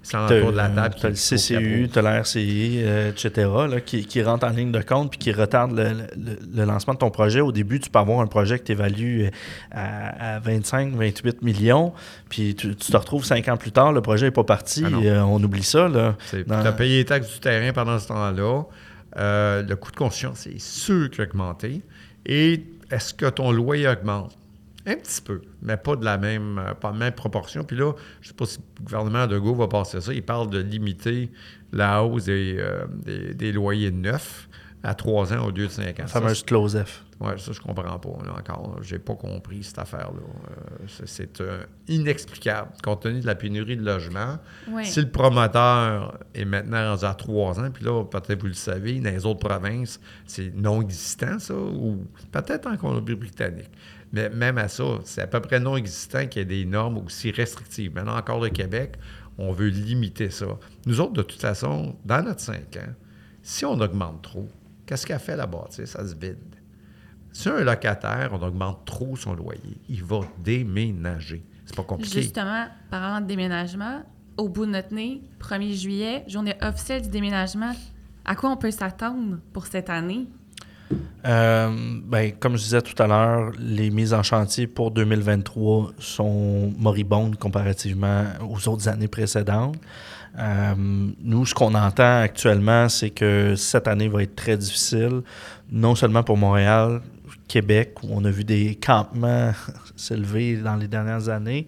sans 0.03 0.25
autour 0.39 0.51
de 0.51 0.57
la 0.57 0.69
table. 0.69 0.95
t'as 1.01 1.07
le 1.09 1.13
qui- 1.13 1.19
qui 1.21 1.37
CCU, 1.37 1.89
tu 1.91 1.99
as 1.99 2.01
la 2.01 2.15
RCI, 2.21 2.81
euh, 2.83 3.11
etc., 3.11 3.47
là, 3.69 3.81
qui, 3.81 4.05
qui 4.05 4.21
rentrent 4.21 4.45
en 4.47 4.49
ligne 4.51 4.71
de 4.71 4.81
compte 4.81 5.11
puis 5.11 5.19
qui 5.19 5.31
retardent 5.31 5.77
le, 5.77 5.89
le- 6.17 6.39
le 6.55 6.63
lancement 6.65 6.93
de 6.93 6.99
ton 6.99 7.09
projet. 7.11 7.41
Au 7.41 7.51
début, 7.51 7.79
tu 7.79 7.89
peux 7.89 7.99
avoir 7.99 8.19
un 8.19 8.27
projet 8.27 8.59
que 8.59 8.63
tu 8.65 8.71
évalues 8.73 9.29
à, 9.71 10.35
à 10.35 10.39
25, 10.39 10.93
28 10.95 11.41
millions, 11.41 11.93
puis 12.29 12.55
tu, 12.55 12.75
tu 12.75 12.91
te 12.91 12.97
retrouves 12.97 13.23
cinq 13.25 13.47
ans 13.47 13.57
plus 13.57 13.71
tard, 13.71 13.91
le 13.93 14.01
projet 14.01 14.25
n'est 14.27 14.31
pas 14.31 14.43
parti, 14.43 14.83
Ah 14.85 14.89
euh, 15.03 15.21
on 15.21 15.41
oublie 15.43 15.63
ça. 15.63 15.87
Là. 15.87 16.15
Tu 16.29 16.67
as 16.67 16.71
payé 16.73 16.97
les 16.97 17.05
taxes 17.05 17.33
du 17.33 17.39
terrain 17.39 17.71
pendant 17.73 17.99
ce 17.99 18.07
temps-là. 18.07 18.63
Euh, 19.17 19.63
le 19.63 19.75
coût 19.75 19.91
de 19.91 19.95
construction, 19.95 20.33
c'est 20.35 20.59
sûr 20.59 21.09
qu'il 21.09 21.21
a 21.21 21.23
augmenté. 21.25 21.81
Et 22.25 22.63
est-ce 22.91 23.13
que 23.13 23.25
ton 23.27 23.51
loyer 23.51 23.87
augmente? 23.87 24.37
Un 24.89 24.95
petit 24.95 25.21
peu, 25.21 25.41
mais 25.61 25.77
pas 25.77 25.95
de 25.95 26.03
la 26.03 26.17
même, 26.17 26.57
euh, 26.57 26.73
pas 26.73 26.91
de 26.91 26.97
même 26.97 27.13
proportion. 27.13 27.63
Puis 27.63 27.77
là, 27.77 27.93
je 28.21 28.27
ne 28.27 28.29
sais 28.29 28.33
pas 28.33 28.45
si 28.45 28.57
le 28.79 28.83
gouvernement 28.85 29.27
de 29.27 29.37
Gaulle 29.37 29.57
va 29.57 29.67
passer 29.67 30.01
ça. 30.01 30.13
Il 30.13 30.23
parle 30.23 30.49
de 30.49 30.59
limiter 30.59 31.29
la 31.71 32.03
hausse 32.03 32.25
des, 32.25 32.55
euh, 32.57 32.85
des, 33.05 33.33
des 33.33 33.51
loyers 33.51 33.91
neufs 33.91 34.47
à 34.81 34.95
3 34.95 35.33
ans 35.33 35.45
au 35.45 35.51
lieu 35.51 35.67
de 35.67 35.71
5 35.71 35.87
ans. 35.99 36.03
La 36.03 36.07
Ça, 36.07 36.21
fameuse 36.21 36.41
close 36.43 36.81
F. 36.81 37.03
oui, 37.19 37.31
ça, 37.37 37.51
je 37.51 37.59
comprends 37.59 37.99
pas, 37.99 38.25
là, 38.25 38.33
encore. 38.39 38.77
Je 38.81 38.95
n'ai 38.95 38.99
pas 38.99 39.13
compris 39.15 39.61
cette 39.61 39.77
affaire-là. 39.77 40.21
Euh, 40.21 40.85
c'est 40.87 41.05
c'est, 41.07 41.41
euh, 41.41 41.63
inexplicable, 41.89 42.69
compte 42.81 43.01
tenu 43.01 43.19
de 43.19 43.25
la 43.25 43.35
pénurie 43.35 43.75
de 43.75 43.83
logements. 43.83 44.37
Oui. 44.69 44.85
Si 44.85 45.01
le 45.01 45.09
promoteur 45.09 46.17
est 46.33 46.45
maintenant 46.45 46.91
rendu 46.91 47.03
à 47.03 47.13
trois 47.13 47.59
ans, 47.59 47.69
puis 47.71 47.83
là, 47.83 48.05
peut-être 48.05 48.39
vous 48.39 48.47
le 48.47 48.53
savez, 48.53 48.99
dans 49.01 49.09
les 49.09 49.25
autres 49.25 49.45
provinces, 49.45 49.99
c'est 50.25 50.55
non 50.55 50.81
existant, 50.81 51.37
ça, 51.39 51.53
ou 51.55 52.05
peut-être 52.31 52.67
en 52.67 52.77
Colombie-Britannique. 52.77 53.69
Mais 54.11 54.29
même 54.29 54.57
à 54.57 54.67
ça, 54.67 54.99
c'est 55.03 55.21
à 55.21 55.27
peu 55.27 55.39
près 55.39 55.59
non 55.59 55.75
existant 55.77 56.25
qu'il 56.25 56.39
y 56.39 56.41
ait 56.41 56.45
des 56.45 56.65
normes 56.65 56.97
aussi 56.97 57.31
restrictives. 57.31 57.93
Maintenant, 57.93 58.17
encore 58.17 58.39
le 58.39 58.49
Québec, 58.49 58.95
on 59.37 59.51
veut 59.51 59.69
limiter 59.69 60.29
ça. 60.29 60.47
Nous 60.85 60.99
autres, 60.99 61.13
de 61.13 61.21
toute 61.21 61.41
façon, 61.41 61.95
dans 62.05 62.23
notre 62.23 62.41
cinq 62.41 62.77
ans, 62.77 62.93
si 63.41 63.65
on 63.65 63.79
augmente 63.79 64.21
trop, 64.21 64.47
qu'est-ce 64.85 65.05
qu'a 65.05 65.19
fait 65.19 65.35
la 65.35 65.45
bâtisse? 65.45 65.91
Ça 65.91 66.07
se 66.07 66.15
vide. 66.15 66.37
Si 67.31 67.47
un 67.47 67.63
locataire, 67.63 68.31
on 68.33 68.41
augmente 68.41 68.85
trop 68.85 69.15
son 69.15 69.35
loyer, 69.35 69.77
il 69.87 70.03
va 70.03 70.21
déménager. 70.39 71.45
C'est 71.65 71.75
pas 71.75 71.83
compliqué. 71.83 72.23
Justement, 72.23 72.65
parlant 72.89 73.21
de 73.21 73.27
déménagement, 73.27 74.01
au 74.37 74.49
bout 74.49 74.65
de 74.65 74.71
notre 74.71 74.93
nez, 74.93 75.21
1er 75.39 75.73
juillet, 75.73 76.23
journée 76.27 76.55
officielle 76.61 77.03
du 77.03 77.09
déménagement, 77.09 77.73
à 78.25 78.35
quoi 78.35 78.49
on 78.49 78.57
peut 78.57 78.71
s'attendre 78.71 79.37
pour 79.53 79.67
cette 79.67 79.89
année? 79.89 80.27
Euh, 81.25 81.69
ben, 82.05 82.31
comme 82.39 82.57
je 82.57 82.63
disais 82.63 82.81
tout 82.81 83.01
à 83.01 83.07
l'heure, 83.07 83.51
les 83.59 83.89
mises 83.89 84.13
en 84.13 84.23
chantier 84.23 84.67
pour 84.67 84.91
2023 84.91 85.91
sont 85.99 86.73
moribondes 86.77 87.37
comparativement 87.37 88.23
aux 88.49 88.67
autres 88.69 88.87
années 88.87 89.07
précédentes. 89.07 89.75
Euh, 90.37 90.73
nous, 91.21 91.45
ce 91.45 91.53
qu'on 91.53 91.75
entend 91.75 92.21
actuellement, 92.21 92.87
c'est 92.87 93.09
que 93.09 93.55
cette 93.55 93.87
année 93.87 94.07
va 94.07 94.23
être 94.23 94.35
très 94.35 94.57
difficile, 94.57 95.21
non 95.71 95.95
seulement 95.95 96.23
pour 96.23 96.37
Montréal, 96.37 97.01
Québec, 97.49 97.95
où 98.03 98.07
on 98.11 98.23
a 98.23 98.29
vu 98.31 98.45
des 98.45 98.75
campements 98.75 99.51
s'élever 99.97 100.55
dans 100.57 100.77
les 100.77 100.87
dernières 100.87 101.27
années. 101.27 101.67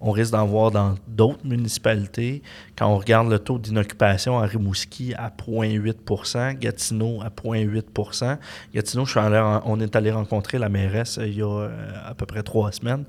On 0.00 0.12
risque 0.12 0.30
d'en 0.32 0.46
voir 0.46 0.70
dans 0.70 0.94
d'autres 1.08 1.44
municipalités. 1.44 2.42
Quand 2.78 2.86
on 2.86 2.98
regarde 2.98 3.28
le 3.28 3.38
taux 3.40 3.58
d'inoccupation 3.58 4.38
à 4.38 4.46
Rimouski 4.46 5.14
à 5.14 5.30
0,8% 5.30 6.58
Gatineau 6.58 7.20
à 7.22 7.28
0,8% 7.30 8.38
Gatineau, 8.74 9.04
je 9.04 9.10
suis 9.10 9.20
allé 9.20 9.60
on 9.64 9.80
est 9.80 9.96
allé 9.96 10.10
rencontrer 10.12 10.58
la 10.58 10.68
mairesse 10.68 11.18
euh, 11.18 11.26
il 11.26 11.34
y 11.38 11.42
a 11.42 11.46
euh, 11.48 11.90
à 12.06 12.14
peu 12.14 12.26
près 12.26 12.42
trois 12.42 12.70
semaines. 12.70 13.04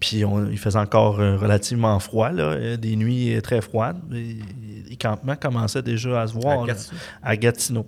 Puis 0.00 0.24
on- 0.24 0.48
il 0.50 0.58
faisait 0.58 0.78
encore 0.78 1.20
euh, 1.20 1.36
relativement 1.36 1.98
froid, 2.00 2.30
là, 2.30 2.76
des 2.76 2.96
nuits 2.96 3.40
très 3.42 3.60
froides. 3.60 3.98
Et- 4.12 4.36
Les 4.90 4.96
campements 4.96 5.36
commençaient 5.36 5.82
déjà 5.84 6.22
à 6.22 6.26
se 6.26 6.32
voir 6.32 6.64
À 6.64 6.66
là, 6.66 6.72
Gatineau. 6.72 6.98
à 7.22 7.36
Gatineau. 7.36 7.86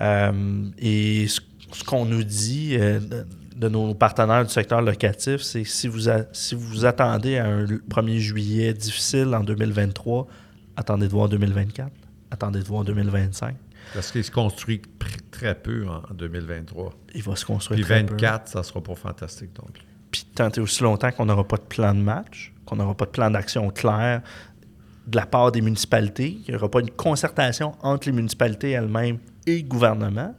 Euh, 0.00 0.64
et 0.78 1.28
ce, 1.28 1.40
ce 1.76 1.84
qu'on 1.84 2.04
nous 2.04 2.22
dit 2.24 2.76
euh, 2.78 3.00
de, 3.00 3.26
de 3.56 3.68
nos 3.68 3.94
partenaires 3.94 4.44
du 4.44 4.50
secteur 4.52 4.82
locatif, 4.82 5.42
c'est 5.42 5.62
que 5.62 5.68
si 5.68 5.88
vous, 5.88 6.08
a- 6.08 6.24
si 6.32 6.54
vous 6.54 6.84
attendez 6.84 7.38
à 7.38 7.46
un 7.46 7.64
1er 7.64 8.18
juillet 8.18 8.74
difficile 8.74 9.34
en 9.34 9.40
2023, 9.44 10.26
attendez 10.76 11.06
de 11.06 11.12
voir 11.12 11.28
2024, 11.28 11.90
attendez 12.30 12.60
de 12.60 12.64
voir 12.64 12.84
2025. 12.84 13.54
Parce 13.94 14.10
qu'il 14.12 14.24
se 14.24 14.30
construit 14.30 14.80
très 15.30 15.54
peu 15.54 15.86
en 15.88 15.96
en 16.10 16.14
2023. 16.14 16.92
Il 17.14 17.22
va 17.22 17.36
se 17.36 17.44
construire 17.44 17.78
Puis 17.78 17.84
très 17.84 18.04
peu. 18.04 18.12
24, 18.12 18.48
ça 18.48 18.62
sera 18.62 18.80
pas 18.82 18.94
fantastique 18.94 19.50
non 19.58 19.68
plus. 19.72 19.82
Puis 20.10 20.26
tant 20.34 20.50
et 20.50 20.60
aussi 20.60 20.82
longtemps 20.82 21.10
qu'on 21.10 21.26
n'aura 21.26 21.46
pas 21.46 21.56
de 21.56 21.62
plan 21.62 21.94
de 21.94 22.00
match, 22.00 22.52
qu'on 22.64 22.76
n'aura 22.76 22.94
pas 22.94 23.06
de 23.06 23.10
plan 23.10 23.30
d'action 23.30 23.70
clair 23.70 24.22
de 25.06 25.16
la 25.16 25.26
part 25.26 25.50
des 25.50 25.60
municipalités, 25.60 26.34
qu'il 26.36 26.54
n'y 26.54 26.56
aura 26.58 26.70
pas 26.70 26.80
une 26.80 26.90
concertation 26.90 27.72
entre 27.82 28.06
les 28.08 28.12
municipalités 28.12 28.70
elles-mêmes 28.70 29.18
et 29.46 29.56
le 29.62 29.68
gouvernement, 29.68 30.34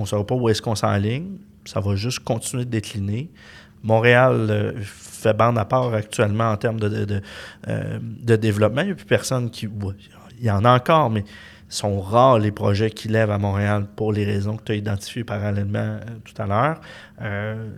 on 0.00 0.04
ne 0.04 0.08
saura 0.08 0.26
pas 0.26 0.34
où 0.34 0.48
est-ce 0.48 0.62
qu'on 0.62 0.74
s'enligne. 0.74 1.36
Ça 1.66 1.80
va 1.80 1.94
juste 1.94 2.20
continuer 2.20 2.64
de 2.64 2.70
décliner. 2.70 3.30
Montréal 3.82 4.46
euh, 4.48 4.72
fait 4.80 5.34
bande 5.34 5.58
à 5.58 5.66
part 5.66 5.92
actuellement 5.92 6.50
en 6.50 6.56
termes 6.56 6.80
de, 6.80 7.20
euh, 7.68 7.98
développement. 8.38 8.80
Il 8.80 8.86
n'y 8.86 8.92
a 8.92 8.94
plus 8.94 9.04
personne 9.04 9.50
qui... 9.50 9.68
Il 10.38 10.46
y 10.46 10.50
en 10.50 10.64
a 10.64 10.74
encore, 10.74 11.10
mais 11.10 11.24
sont 11.70 12.00
rares 12.00 12.38
les 12.38 12.50
projets 12.52 12.90
qui 12.90 13.08
lèvent 13.08 13.30
à 13.30 13.38
Montréal 13.38 13.86
pour 13.96 14.12
les 14.12 14.24
raisons 14.24 14.56
que 14.56 14.64
tu 14.64 14.72
as 14.72 14.74
identifiées 14.74 15.24
parallèlement 15.24 15.78
euh, 15.78 16.00
tout 16.24 16.40
à 16.42 16.46
l'heure. 16.46 16.80
Euh, 17.22 17.68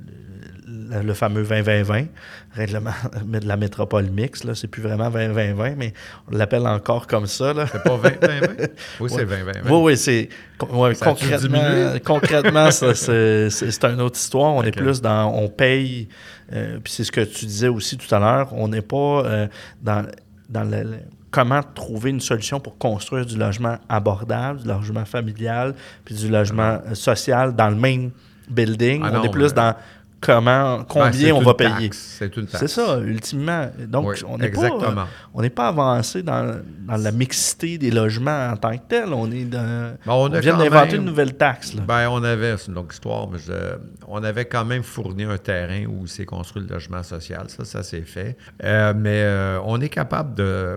le, 0.67 1.03
le 1.03 1.15
fameux 1.15 1.43
20-20-20, 1.45 2.07
règlement 2.55 2.91
de 3.25 3.47
la 3.47 3.57
métropole 3.57 4.07
mixte, 4.07 4.45
là, 4.45 4.55
c'est 4.55 4.67
plus 4.69 4.83
vraiment 4.83 5.11
20-20-20, 5.11 5.75
mais 5.77 5.93
on 6.31 6.37
l'appelle 6.37 6.67
encore 6.67 7.07
comme 7.07 7.27
ça. 7.27 7.53
Là. 7.53 7.67
C'est 7.71 7.83
pas 7.83 7.97
20-20-20? 7.99 8.69
Oui, 9.01 9.11
c'est 9.11 9.25
20-20-20. 9.25 9.53
Oui, 9.69 9.81
oui, 9.83 9.97
c'est. 9.97 10.29
ouais, 10.71 10.95
Ça 10.95 11.07
concrètement, 11.07 11.61
concrètement 12.05 12.71
ça, 12.71 12.95
c'est 12.95 13.51
c'est- 13.51 13.71
c'est 13.71 13.85
une 13.85 14.01
autre 14.01 14.17
histoire. 14.19 14.55
On 14.55 14.63
est 14.63 14.69
Ok. 14.69 14.83
plus 14.83 15.01
dans. 15.03 15.27
On 15.35 15.49
paye. 15.49 16.09
euh, 16.53 16.79
puis 16.83 16.93
c'est 16.93 17.05
ce 17.05 17.13
que 17.13 17.21
tu 17.21 17.45
disais 17.47 17.69
aussi 17.69 17.97
tout 17.99 18.13
à 18.15 18.19
l'heure. 18.19 18.49
On 18.53 18.69
n'est 18.69 18.83
pas 18.83 18.97
euh, 19.27 19.47
dans, 19.83 20.07
dans 20.49 20.65
le, 20.65 20.83
le- 20.83 20.99
comment 21.33 21.63
trouver 21.75 22.11
une 22.11 22.21
solution 22.21 22.61
pour 22.61 22.79
construire 22.79 23.27
du 23.27 23.37
logement 23.37 23.77
abordable, 23.89 24.61
du 24.61 24.69
logement 24.69 25.05
familial, 25.05 25.75
puis 26.05 26.15
du 26.15 26.29
logement 26.29 26.79
euh, 26.87 26.95
social 26.95 27.57
dans 27.57 27.71
le 27.71 27.77
même 27.77 28.13
building. 28.49 29.03
Ah 29.05 29.11
on 29.15 29.25
est 29.25 29.31
plus 29.31 29.49
mais- 29.49 29.53
dans 29.53 29.75
comment, 30.23 30.85
combien 30.89 31.35
on 31.35 31.41
va 31.41 31.53
payer. 31.55 31.91
C'est 31.93 32.35
une 32.37 32.47
taxe. 32.47 32.61
C'est 32.61 32.69
ça, 32.69 32.99
ultimement. 33.01 33.67
Donc, 33.89 34.07
Oui, 34.07 34.17
on 34.27 34.39
n'est 34.39 34.49
pas, 34.51 34.63
euh, 34.67 35.05
on 35.35 35.49
pas 35.51 35.69
avancé 35.69 36.23
dans, 36.23 36.61
dans 36.87 36.97
la 36.97 37.11
mixité 37.13 37.77
des 37.77 37.91
logements 37.91 38.51
en 38.53 38.57
tant 38.57 38.73
que 38.79 38.83
tel. 38.89 39.13
On 39.13 39.31
est 39.31 39.45
dans, 39.45 39.95
Ben, 40.07 40.13
on 40.13 40.29
vient 40.29 40.57
d'inventer 40.57 40.97
une 40.97 41.05
nouvelle 41.05 41.35
taxe. 41.35 41.75
Là. 41.75 41.83
Ben, 41.87 42.09
on 42.09 42.23
avait, 42.23 42.57
c'est 42.57 42.69
une 42.69 42.75
longue 42.75 42.93
histoire, 42.93 43.29
mais 43.29 43.39
je- 43.39 43.77
on 44.07 44.23
avait 44.23 44.45
quand 44.45 44.65
même 44.65 44.83
fourni 44.83 45.25
un 45.25 45.37
terrain 45.39 45.85
où 45.87 46.07
s'est 46.07 46.25
construit 46.25 46.63
le 46.63 46.69
logement 46.73 47.03
social. 47.03 47.45
Ça, 47.49 47.65
ça 47.65 47.83
s'est 47.83 48.03
fait. 48.03 48.37
Euh, 48.63 48.95
mais 48.97 49.23
euh, 49.25 49.59
on 49.65 49.81
est 49.81 49.89
capable 49.89 50.35
de. 50.37 50.43
euh, 50.43 50.77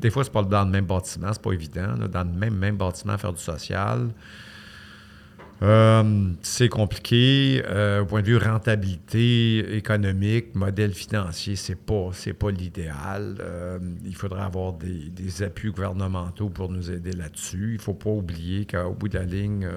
Des 0.00 0.10
fois, 0.10 0.22
c'est 0.24 0.32
pas 0.32 0.42
dans 0.42 0.64
le 0.64 0.70
même 0.70 0.84
bâtiment, 0.84 1.28
c'est 1.32 1.42
pas 1.42 1.52
évident. 1.52 1.94
là, 1.98 2.06
dans 2.08 2.24
le 2.24 2.38
même, 2.38 2.54
même 2.54 2.76
bâtiment, 2.76 3.16
faire 3.16 3.32
du 3.32 3.40
social. 3.42 4.08
Euh, 5.62 6.32
c'est 6.42 6.68
compliqué. 6.68 7.62
Euh, 7.66 8.02
au 8.02 8.06
point 8.06 8.22
de 8.22 8.26
vue 8.26 8.36
rentabilité 8.36 9.76
économique, 9.76 10.54
modèle 10.54 10.92
financier, 10.92 11.56
c'est 11.56 11.76
pas, 11.76 12.10
pas 12.38 12.50
l'idéal. 12.50 13.36
Euh, 13.40 13.78
il 14.04 14.16
faudrait 14.16 14.42
avoir 14.42 14.72
des, 14.72 15.42
appuis 15.42 15.70
gouvernementaux 15.70 16.48
pour 16.48 16.70
nous 16.70 16.90
aider 16.90 17.12
là-dessus. 17.12 17.72
Il 17.74 17.80
faut 17.80 17.94
pas 17.94 18.10
oublier 18.10 18.66
qu'au 18.66 18.92
bout 18.92 19.08
de 19.08 19.18
la 19.18 19.24
ligne, 19.24 19.68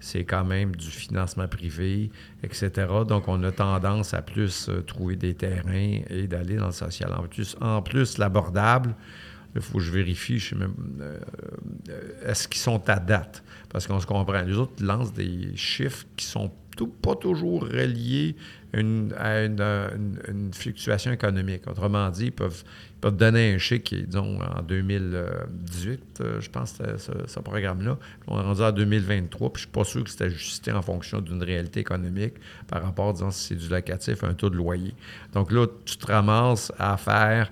c'est 0.00 0.24
quand 0.24 0.44
même 0.44 0.74
du 0.76 0.88
financement 0.88 1.48
privé, 1.48 2.10
etc. 2.42 2.70
Donc, 3.06 3.28
on 3.28 3.42
a 3.44 3.52
tendance 3.52 4.14
à 4.14 4.22
plus 4.22 4.68
trouver 4.86 5.16
des 5.16 5.34
terrains 5.34 6.00
et 6.08 6.26
d'aller 6.26 6.56
dans 6.56 6.66
le 6.66 6.72
social. 6.72 7.12
En 7.14 7.26
plus, 7.26 7.56
en 7.60 7.82
plus 7.82 8.18
l'abordable, 8.18 8.94
il 9.54 9.60
faut 9.60 9.78
que 9.78 9.84
je 9.84 9.90
vérifie, 9.90 10.38
je 10.38 10.54
est-ce 12.24 12.46
qu'ils 12.46 12.60
sont 12.60 12.88
à 12.88 13.00
date? 13.00 13.42
Parce 13.70 13.86
qu'on 13.86 14.00
se 14.00 14.06
comprend. 14.06 14.42
Les 14.42 14.56
autres 14.56 14.84
lancent 14.84 15.12
des 15.12 15.56
chiffres 15.56 16.04
qui 16.16 16.26
sont 16.26 16.50
tout- 16.76 16.86
pas 16.86 17.14
toujours 17.14 17.62
reliés 17.62 18.36
à 18.72 19.44
une, 19.44 20.50
fluctuation 20.52 21.12
économique. 21.12 21.66
Autrement 21.66 22.08
dit, 22.10 22.26
ils 22.26 22.32
peuvent, 22.32 22.64
donner 23.12 23.54
un 23.54 23.58
est, 23.58 24.06
disons, 24.06 24.38
en 24.40 24.62
2018, 24.62 26.20
euh, 26.20 26.40
je 26.40 26.50
pense, 26.50 26.74
ce, 27.26 27.40
programme-là. 27.40 27.98
On 28.26 28.38
est 28.38 28.42
rendu 28.42 28.62
en 28.62 28.72
2023, 28.72 29.52
puis 29.52 29.62
je 29.62 29.66
suis 29.66 29.72
pas 29.72 29.84
sûr 29.84 30.04
que 30.04 30.10
c'est 30.10 30.24
ajusté 30.24 30.72
en 30.72 30.82
fonction 30.82 31.20
d'une 31.20 31.42
réalité 31.42 31.80
économique 31.80 32.34
par 32.68 32.82
rapport, 32.82 33.12
disons, 33.12 33.30
si 33.30 33.48
c'est 33.48 33.54
du 33.56 33.68
locatif, 33.68 34.22
un 34.22 34.34
taux 34.34 34.50
de 34.50 34.56
loyer. 34.56 34.94
Donc 35.32 35.50
là, 35.50 35.66
tu 35.84 35.96
te 35.96 36.06
ramasses 36.06 36.72
à 36.78 36.96
faire 36.96 37.50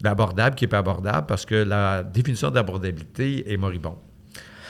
d'abordable 0.00 0.56
qui 0.56 0.64
n'est 0.64 0.68
pas 0.68 0.78
abordable 0.78 1.26
parce 1.26 1.46
que 1.46 1.54
la 1.54 2.02
définition 2.02 2.50
d'abordabilité 2.50 3.50
est 3.50 3.56
moribonde. 3.56 4.05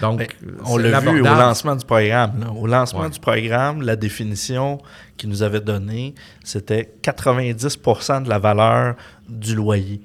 Donc, 0.01 0.37
c'est 0.41 0.47
on 0.71 0.77
l'a 0.77 1.01
vu 1.01 1.21
au 1.21 1.25
lancement 1.25 1.75
du 1.77 1.85
programme. 1.85 2.41
là. 2.41 2.51
Au 2.53 2.67
lancement 2.67 3.01
Ouais. 3.01 3.11
du 3.11 3.19
programme, 3.21 3.83
la 3.83 3.97
définition 3.97 4.79
qu'ils 5.17 5.31
nous 5.31 5.43
avait 5.43 5.61
donnée, 5.61 6.15
c'était 6.45 6.93
90% 7.03 8.21
de 8.23 8.29
la 8.29 8.39
valeur 8.39 8.95
du 9.29 9.55
loyer. 9.55 10.01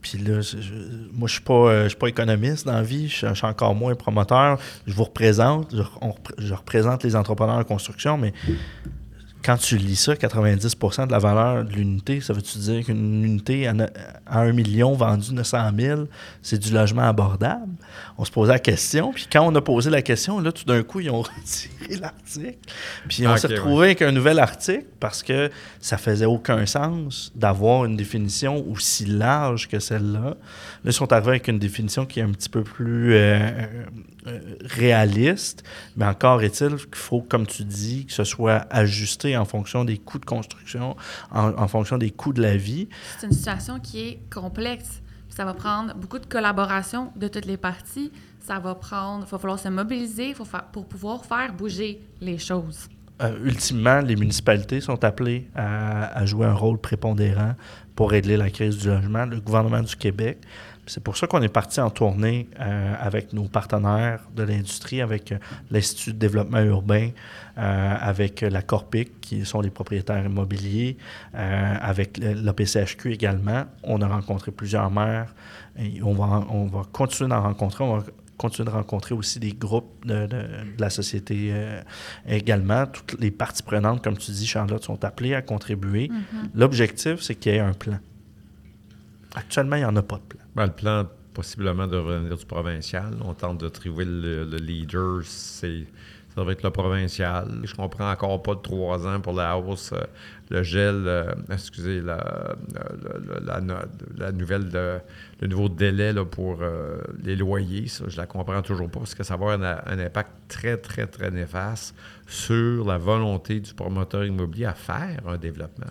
Puis 0.00 0.18
là, 0.18 0.40
je- 0.40 0.56
moi, 1.12 1.26
je 1.28 1.32
suis 1.34 1.42
pas, 1.42 1.52
euh, 1.54 1.82
je 1.84 1.88
suis 1.88 1.98
pas 1.98 2.06
économiste 2.08 2.66
dans 2.66 2.72
la 2.74 2.82
vie, 2.82 3.08
je, 3.08 3.26
je 3.28 3.34
suis 3.34 3.46
encore 3.46 3.74
moins 3.74 3.94
promoteur. 3.94 4.58
Je 4.86 4.92
vous 4.94 5.04
représente, 5.04 5.74
je, 5.74 5.82
on 6.00 6.14
je 6.38 6.54
représente 6.54 7.02
les 7.04 7.16
entrepreneurs 7.16 7.56
en 7.56 7.64
construction, 7.64 8.16
mais 8.16 8.32
quand 9.48 9.56
tu 9.56 9.78
lis 9.78 9.96
ça, 9.96 10.12
90% 10.12 11.06
de 11.06 11.10
la 11.12 11.18
valeur 11.18 11.64
de 11.64 11.72
l'unité, 11.72 12.20
ça 12.20 12.34
veut-tu 12.34 12.58
dire 12.58 12.84
qu'une 12.84 13.24
unité 13.24 13.66
à, 13.66 13.72
ne- 13.72 13.86
à 14.26 14.40
1 14.40 14.52
million 14.52 14.92
vendue 14.92 15.32
900 15.32 15.70
000, 15.74 16.02
c'est 16.42 16.58
du 16.58 16.70
logement 16.70 17.04
abordable? 17.08 17.72
On 18.18 18.26
se 18.26 18.30
posait 18.30 18.52
la 18.52 18.58
question, 18.58 19.10
puis 19.10 19.26
quand 19.32 19.46
on 19.50 19.54
a 19.54 19.62
posé 19.62 19.88
la 19.88 20.02
question, 20.02 20.38
là, 20.40 20.52
tout 20.52 20.66
d'un 20.66 20.82
coup, 20.82 21.00
ils 21.00 21.08
ont 21.08 21.22
retiré 21.22 21.96
l'article. 21.98 22.58
Puis 23.08 23.26
on 23.26 23.30
Ok, 23.32 23.38
s'est 23.38 23.48
ouais. 23.48 23.54
retrouvé 23.54 23.86
avec 23.86 24.02
un 24.02 24.12
nouvel 24.12 24.38
article 24.38 24.84
parce 25.00 25.22
que 25.22 25.50
ça 25.80 25.96
faisait 25.96 26.26
aucun 26.26 26.66
sens 26.66 27.32
d'avoir 27.34 27.86
une 27.86 27.96
définition 27.96 28.62
aussi 28.70 29.06
large 29.06 29.66
que 29.66 29.78
celle-là. 29.78 30.20
Là, 30.20 30.34
ils 30.84 30.92
sont 30.92 31.10
arrivés 31.10 31.30
avec 31.30 31.48
une 31.48 31.58
définition 31.58 32.04
qui 32.04 32.20
est 32.20 32.24
un 32.24 32.32
petit 32.32 32.50
peu 32.50 32.64
plus 32.64 33.14
euh, 33.14 33.48
réaliste, 34.62 35.64
mais 35.96 36.06
encore 36.06 36.42
est-il 36.42 36.76
qu'il 36.76 36.94
faut, 36.94 37.20
comme 37.20 37.46
tu 37.46 37.64
dis, 37.64 38.06
que 38.06 38.12
ce 38.12 38.24
soit 38.24 38.66
ajusté 38.70 39.36
en 39.36 39.44
fonction 39.44 39.84
des 39.84 39.98
coûts 39.98 40.18
de 40.18 40.24
construction, 40.24 40.96
en, 41.30 41.50
en 41.50 41.68
fonction 41.68 41.98
des 41.98 42.10
coûts 42.10 42.32
de 42.32 42.42
la 42.42 42.56
vie. 42.56 42.88
C'est 43.18 43.26
une 43.26 43.32
situation 43.32 43.80
qui 43.80 44.00
est 44.00 44.18
complexe. 44.32 45.02
Ça 45.28 45.44
va 45.44 45.54
prendre 45.54 45.94
beaucoup 45.94 46.18
de 46.18 46.26
collaboration 46.26 47.12
de 47.14 47.28
toutes 47.28 47.46
les 47.46 47.56
parties. 47.56 48.10
Ça 48.40 48.58
va 48.58 48.74
prendre, 48.74 49.24
il 49.26 49.30
va 49.30 49.38
falloir 49.38 49.58
se 49.58 49.68
mobiliser 49.68 50.34
faut 50.34 50.46
pour 50.72 50.86
pouvoir 50.86 51.24
faire 51.24 51.52
bouger 51.52 52.00
les 52.20 52.38
choses. 52.38 52.88
Euh, 53.20 53.36
ultimement, 53.44 54.00
les 54.00 54.16
municipalités 54.16 54.80
sont 54.80 55.04
appelées 55.04 55.48
à, 55.54 56.06
à 56.16 56.24
jouer 56.24 56.46
un 56.46 56.54
rôle 56.54 56.78
prépondérant 56.78 57.54
pour 57.96 58.10
régler 58.10 58.36
la 58.36 58.48
crise 58.48 58.78
du 58.78 58.88
logement, 58.88 59.26
le 59.26 59.40
gouvernement 59.40 59.82
du 59.82 59.96
Québec. 59.96 60.38
C'est 60.88 61.02
pour 61.02 61.16
ça 61.16 61.26
qu'on 61.26 61.42
est 61.42 61.48
parti 61.52 61.80
en 61.80 61.90
tournée 61.90 62.48
euh, 62.58 62.94
avec 62.98 63.32
nos 63.32 63.44
partenaires 63.44 64.20
de 64.34 64.42
l'industrie, 64.42 65.00
avec 65.00 65.32
euh, 65.32 65.38
l'Institut 65.70 66.12
de 66.14 66.18
développement 66.18 66.60
urbain, 66.60 67.10
euh, 67.58 67.94
avec 68.00 68.40
la 68.40 68.62
Corpic, 68.62 69.20
qui 69.20 69.44
sont 69.44 69.60
les 69.60 69.70
propriétaires 69.70 70.24
immobiliers, 70.24 70.96
euh, 71.34 71.74
avec 71.80 72.18
l'APCHQ 72.18 73.12
également. 73.12 73.64
On 73.82 74.00
a 74.02 74.08
rencontré 74.08 74.50
plusieurs 74.50 74.90
maires 74.90 75.34
et 75.78 76.02
on 76.02 76.14
va, 76.14 76.44
on 76.50 76.66
va 76.66 76.82
continuer 76.92 77.30
d'en 77.30 77.42
rencontrer. 77.42 77.84
On 77.84 77.98
va 77.98 78.04
continuer 78.38 78.66
de 78.70 78.74
rencontrer 78.74 79.14
aussi 79.16 79.40
des 79.40 79.52
groupes 79.52 80.06
de, 80.06 80.26
de- 80.26 80.36
de 80.76 80.80
la 80.80 80.90
société 80.90 81.50
euh, 81.52 81.82
également. 82.28 82.86
Toutes 82.86 83.20
les 83.20 83.32
parties 83.32 83.64
prenantes, 83.64 84.02
comme 84.02 84.16
tu 84.16 84.30
dis, 84.30 84.46
Charlotte, 84.46 84.82
sont 84.84 85.04
appelées 85.04 85.34
à 85.34 85.42
contribuer. 85.42 86.08
L'objectif, 86.54 87.20
c'est 87.20 87.34
qu'il 87.34 87.52
y 87.52 87.56
ait 87.56 87.60
un 87.60 87.72
plan. 87.72 87.98
Actuellement, 89.38 89.76
il 89.76 89.80
n'y 89.80 89.84
en 89.84 89.96
a 89.96 90.02
pas 90.02 90.16
de 90.16 90.22
plan. 90.22 90.40
Ben, 90.56 90.66
le 90.66 90.72
plan, 90.72 91.06
possiblement, 91.32 91.86
devrait 91.86 92.18
venir 92.18 92.36
du 92.36 92.44
provincial. 92.46 93.14
On 93.24 93.34
tente 93.34 93.58
de 93.60 93.68
trouver 93.68 94.04
le, 94.04 94.44
le 94.44 94.56
leader. 94.58 95.20
C'est, 95.22 95.86
ça 96.34 96.42
va 96.44 96.52
être 96.52 96.62
le 96.62 96.70
provincial. 96.70 97.48
Je 97.64 97.74
comprends 97.74 98.10
encore 98.10 98.42
pas 98.42 98.54
de 98.54 98.60
trois 98.60 99.06
ans 99.06 99.20
pour 99.20 99.32
la 99.34 99.56
hausse, 99.58 99.92
euh, 99.92 100.00
le 100.50 100.62
gel, 100.62 101.04
euh, 101.06 101.32
excusez, 101.50 102.00
la, 102.00 102.54
nouvelle, 104.32 104.68
de- 104.68 104.98
le 105.40 105.46
nouveau 105.48 105.68
délai 105.68 106.12
pour 106.30 106.58
euh, 106.62 106.98
les 107.22 107.36
loyers. 107.36 107.88
Ça, 107.88 108.04
je 108.08 108.16
la 108.16 108.26
comprends 108.26 108.62
toujours 108.62 108.90
pas 108.90 109.00
parce 109.00 109.14
que 109.14 109.22
ça 109.22 109.36
va 109.36 109.52
avoir 109.52 109.82
un 109.86 109.98
impact 109.98 110.30
très, 110.48 110.76
très, 110.76 111.06
très 111.06 111.30
néfaste 111.30 111.94
sur 112.26 112.84
la 112.86 112.98
volonté 112.98 113.60
du 113.60 113.74
promoteur 113.74 114.24
immobilier 114.24 114.66
à 114.66 114.74
faire 114.74 115.20
un 115.26 115.36
développement. 115.38 115.86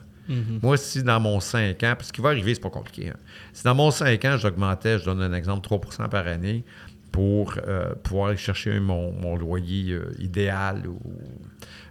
Moi, 0.62 0.78
si 0.78 1.04
dans 1.04 1.20
mon 1.20 1.40
5 1.40 1.84
ans, 1.84 1.94
parce 1.98 2.12
qu'il 2.12 2.24
va 2.24 2.30
arriver, 2.30 2.54
c'est 2.54 2.62
pas 2.62 2.70
compliqué. 2.70 3.10
hein. 3.10 3.18
Si 3.54 3.64
dans 3.64 3.76
mon 3.76 3.92
5 3.92 4.24
ans, 4.26 4.38
j'augmentais, 4.38 5.00
je 5.00 5.06
donne 5.06 5.22
un 5.22 5.34
exemple, 5.34 5.68
3% 5.68 6.10
par 6.10 6.28
année 6.28 6.64
pour 7.12 7.56
euh, 7.68 7.96
pouvoir 8.04 8.30
aller 8.30 8.38
chercher 8.38 8.80
mon, 8.80 9.36
loyer 9.38 9.94
euh, 9.94 10.12
idéal 10.20 10.88
ou 10.88 11.00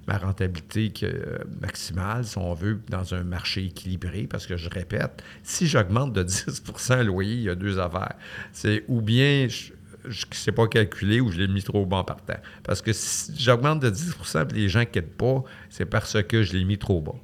ma 0.07 0.19
rentabilité 0.19 0.93
euh, 1.03 1.39
maximale, 1.61 2.25
si 2.25 2.39
on 2.39 2.55
veut, 2.55 2.81
dans 2.89 3.13
un 3.15 3.25
marché 3.25 3.65
équilibré, 3.65 4.29
parce 4.31 4.47
que 4.47 4.57
je 4.57 4.69
répète, 4.71 5.23
si 5.43 5.67
j'augmente 5.67 6.13
de 6.13 6.23
10% 6.25 6.99
le 6.99 7.03
loyer, 7.05 7.35
il 7.35 7.43
y 7.43 7.51
a 7.51 7.55
deux 7.57 7.79
affaires. 7.81 8.15
C'est 8.53 8.85
ou 8.87 9.01
bien 9.01 9.49
je 9.49 9.73
ne 10.09 10.35
sais 10.35 10.53
pas 10.53 10.69
calculer 10.69 11.21
ou 11.21 11.33
je 11.33 11.39
l'ai 11.39 11.49
mis 11.49 11.63
trop 11.63 11.85
bas 11.85 11.97
en 11.97 12.05
partant. 12.05 12.39
Parce 12.63 12.81
que 12.81 12.93
si 12.93 13.33
j'augmente 13.37 13.81
de 13.81 13.91
10% 13.91 14.47
puis 14.47 14.61
les 14.61 14.69
gens 14.69 14.81
ne 14.81 14.85
quittent 14.85 15.17
pas, 15.17 15.43
c'est 15.71 15.87
parce 15.87 16.23
que 16.23 16.43
je 16.45 16.53
l'ai 16.53 16.65
mis 16.65 16.79
trop 16.79 17.01
bas. 17.01 17.17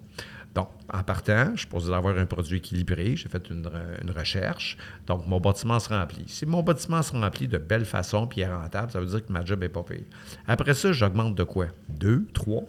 Donc, 0.55 0.69
en 0.93 1.03
partant, 1.03 1.47
je 1.53 1.59
suis 1.59 1.61
supposé 1.61 1.93
avoir 1.95 2.17
un 2.19 2.27
produit 2.27 2.59
équilibré. 2.59 3.17
J'ai 3.17 3.29
fait 3.29 3.49
une, 3.49 3.65
re- 3.67 4.03
une 4.03 4.11
recherche. 4.11 4.77
Donc, 5.07 5.27
mon 5.27 5.41
bâtiment 5.41 5.79
se 5.81 5.89
remplit. 5.89 6.25
Si 6.27 6.45
mon 6.45 6.63
bâtiment 6.63 7.03
se 7.03 7.13
remplit 7.13 7.49
de 7.49 7.57
belle 7.59 7.87
façon 7.87 8.27
puis 8.27 8.43
est 8.43 8.53
rentable, 8.53 8.93
ça 8.93 9.01
veut 9.01 9.07
dire 9.07 9.25
que 9.25 9.33
ma 9.33 9.45
job 9.45 9.61
n'est 9.61 9.71
pas 9.71 9.83
payée. 9.83 10.07
Après 10.47 10.75
ça, 10.75 10.93
j'augmente 10.93 11.35
de 11.35 11.45
quoi? 11.45 11.67
Deux, 11.89 12.27
trois, 12.35 12.65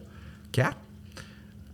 quatre? 0.53 0.77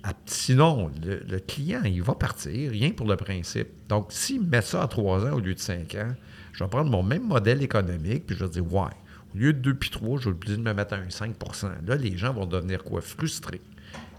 Ah, 0.03 0.13
Sinon, 0.25 0.89
le, 1.03 1.39
client, 1.39 1.81
il 1.83 2.01
va 2.01 2.15
partir, 2.15 2.71
rien 2.71 2.91
pour 2.91 3.05
le 3.07 3.15
principe. 3.17 3.67
Donc, 3.87 4.07
s'il 4.11 4.41
met 4.41 4.61
ça 4.61 4.83
à 4.83 4.87
trois 4.87 5.25
ans 5.27 5.33
au 5.33 5.39
lieu 5.39 5.53
de 5.53 5.59
cinq 5.59 5.93
ans, 5.95 6.15
je 6.53 6.63
vais 6.63 6.69
prendre 6.69 6.89
mon 6.89 7.03
même 7.03 7.27
modèle 7.27 7.61
économique, 7.61 8.25
puis 8.25 8.35
je 8.35 8.45
vais 8.45 8.49
dire, 8.49 8.73
ouais, 8.73 8.89
au 9.35 9.37
lieu 9.37 9.53
de 9.53 9.59
deux 9.59 9.75
puis 9.75 9.89
trois, 9.89 10.17
je 10.17 10.25
vais 10.25 10.31
obligé 10.31 10.57
de 10.57 10.61
me 10.61 10.73
mettre 10.73 10.93
à 10.93 10.97
un 10.97 11.07
5% 11.07 11.67
Là, 11.85 11.95
les 11.95 12.17
gens 12.17 12.33
vont 12.33 12.45
devenir 12.45 12.83
quoi? 12.83 13.01
Frustrés. 13.01 13.61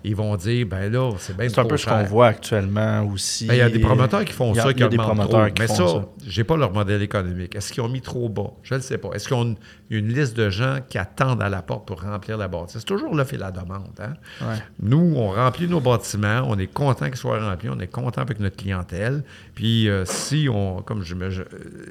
Ils 0.02 0.16
vont 0.16 0.34
dire, 0.36 0.66
ben 0.66 0.90
là, 0.90 1.10
c'est 1.18 1.36
bien 1.36 1.48
C'est 1.48 1.58
un 1.60 1.64
peu 1.64 1.76
ce 1.76 1.86
qu'on 1.86 2.04
voit 2.04 2.28
actuellement 2.28 3.02
aussi. 3.12 3.46
Ben, 3.46 3.54
Il 3.54 3.58
y 3.58 3.60
a 3.60 3.68
des 3.68 3.78
promoteurs 3.80 4.24
qui 4.24 4.32
font 4.32 4.52
a- 4.52 4.62
ça, 4.62 4.72
qui 4.72 4.82
augmentent 4.82 5.06
promoteurs 5.06 5.46
trop. 5.46 5.52
qui 5.54 5.60
Mais 5.62 5.68
font 5.68 5.74
ça, 5.74 5.86
ça. 5.86 6.08
j'ai 6.26 6.44
pas 6.44 6.56
leur 6.56 6.72
modèle 6.72 7.02
économique. 7.02 7.54
Est-ce 7.54 7.72
qu'ils 7.72 7.82
ont 7.82 7.88
mis 7.88 8.00
trop 8.00 8.28
bas? 8.28 8.52
Je 8.62 8.74
ne 8.74 8.78
le 8.78 8.82
sais 8.82 8.98
pas. 8.98 9.10
Est-ce 9.12 9.28
qu'ils 9.28 9.36
ont 9.36 9.42
une, 9.44 9.56
une 9.90 10.08
liste 10.08 10.36
de 10.36 10.48
gens 10.48 10.78
qui 10.88 10.96
attendent 10.98 11.42
à 11.42 11.48
la 11.48 11.60
porte 11.62 11.86
pour 11.86 12.00
remplir 12.02 12.38
la 12.38 12.48
bâtisse? 12.48 12.78
C'est 12.78 12.84
toujours 12.84 13.14
l'offre 13.14 13.34
et 13.34 13.38
la 13.38 13.50
demande. 13.50 13.90
hein? 14.00 14.14
Ouais. 14.40 14.56
Nous, 14.82 15.14
on 15.16 15.30
remplit 15.32 15.68
nos 15.68 15.80
bâtiments, 15.80 16.44
on 16.48 16.58
est 16.58 16.66
content 16.72 17.06
qu'ils 17.06 17.16
soient 17.16 17.38
remplis, 17.38 17.68
on 17.68 17.78
est 17.80 17.86
content 17.86 18.22
avec 18.22 18.40
notre 18.40 18.56
clientèle. 18.56 19.22
Puis 19.54 19.88
euh, 19.88 20.04
si 20.06 20.48
on 20.50 20.80
comme 20.82 21.02
je, 21.02 21.14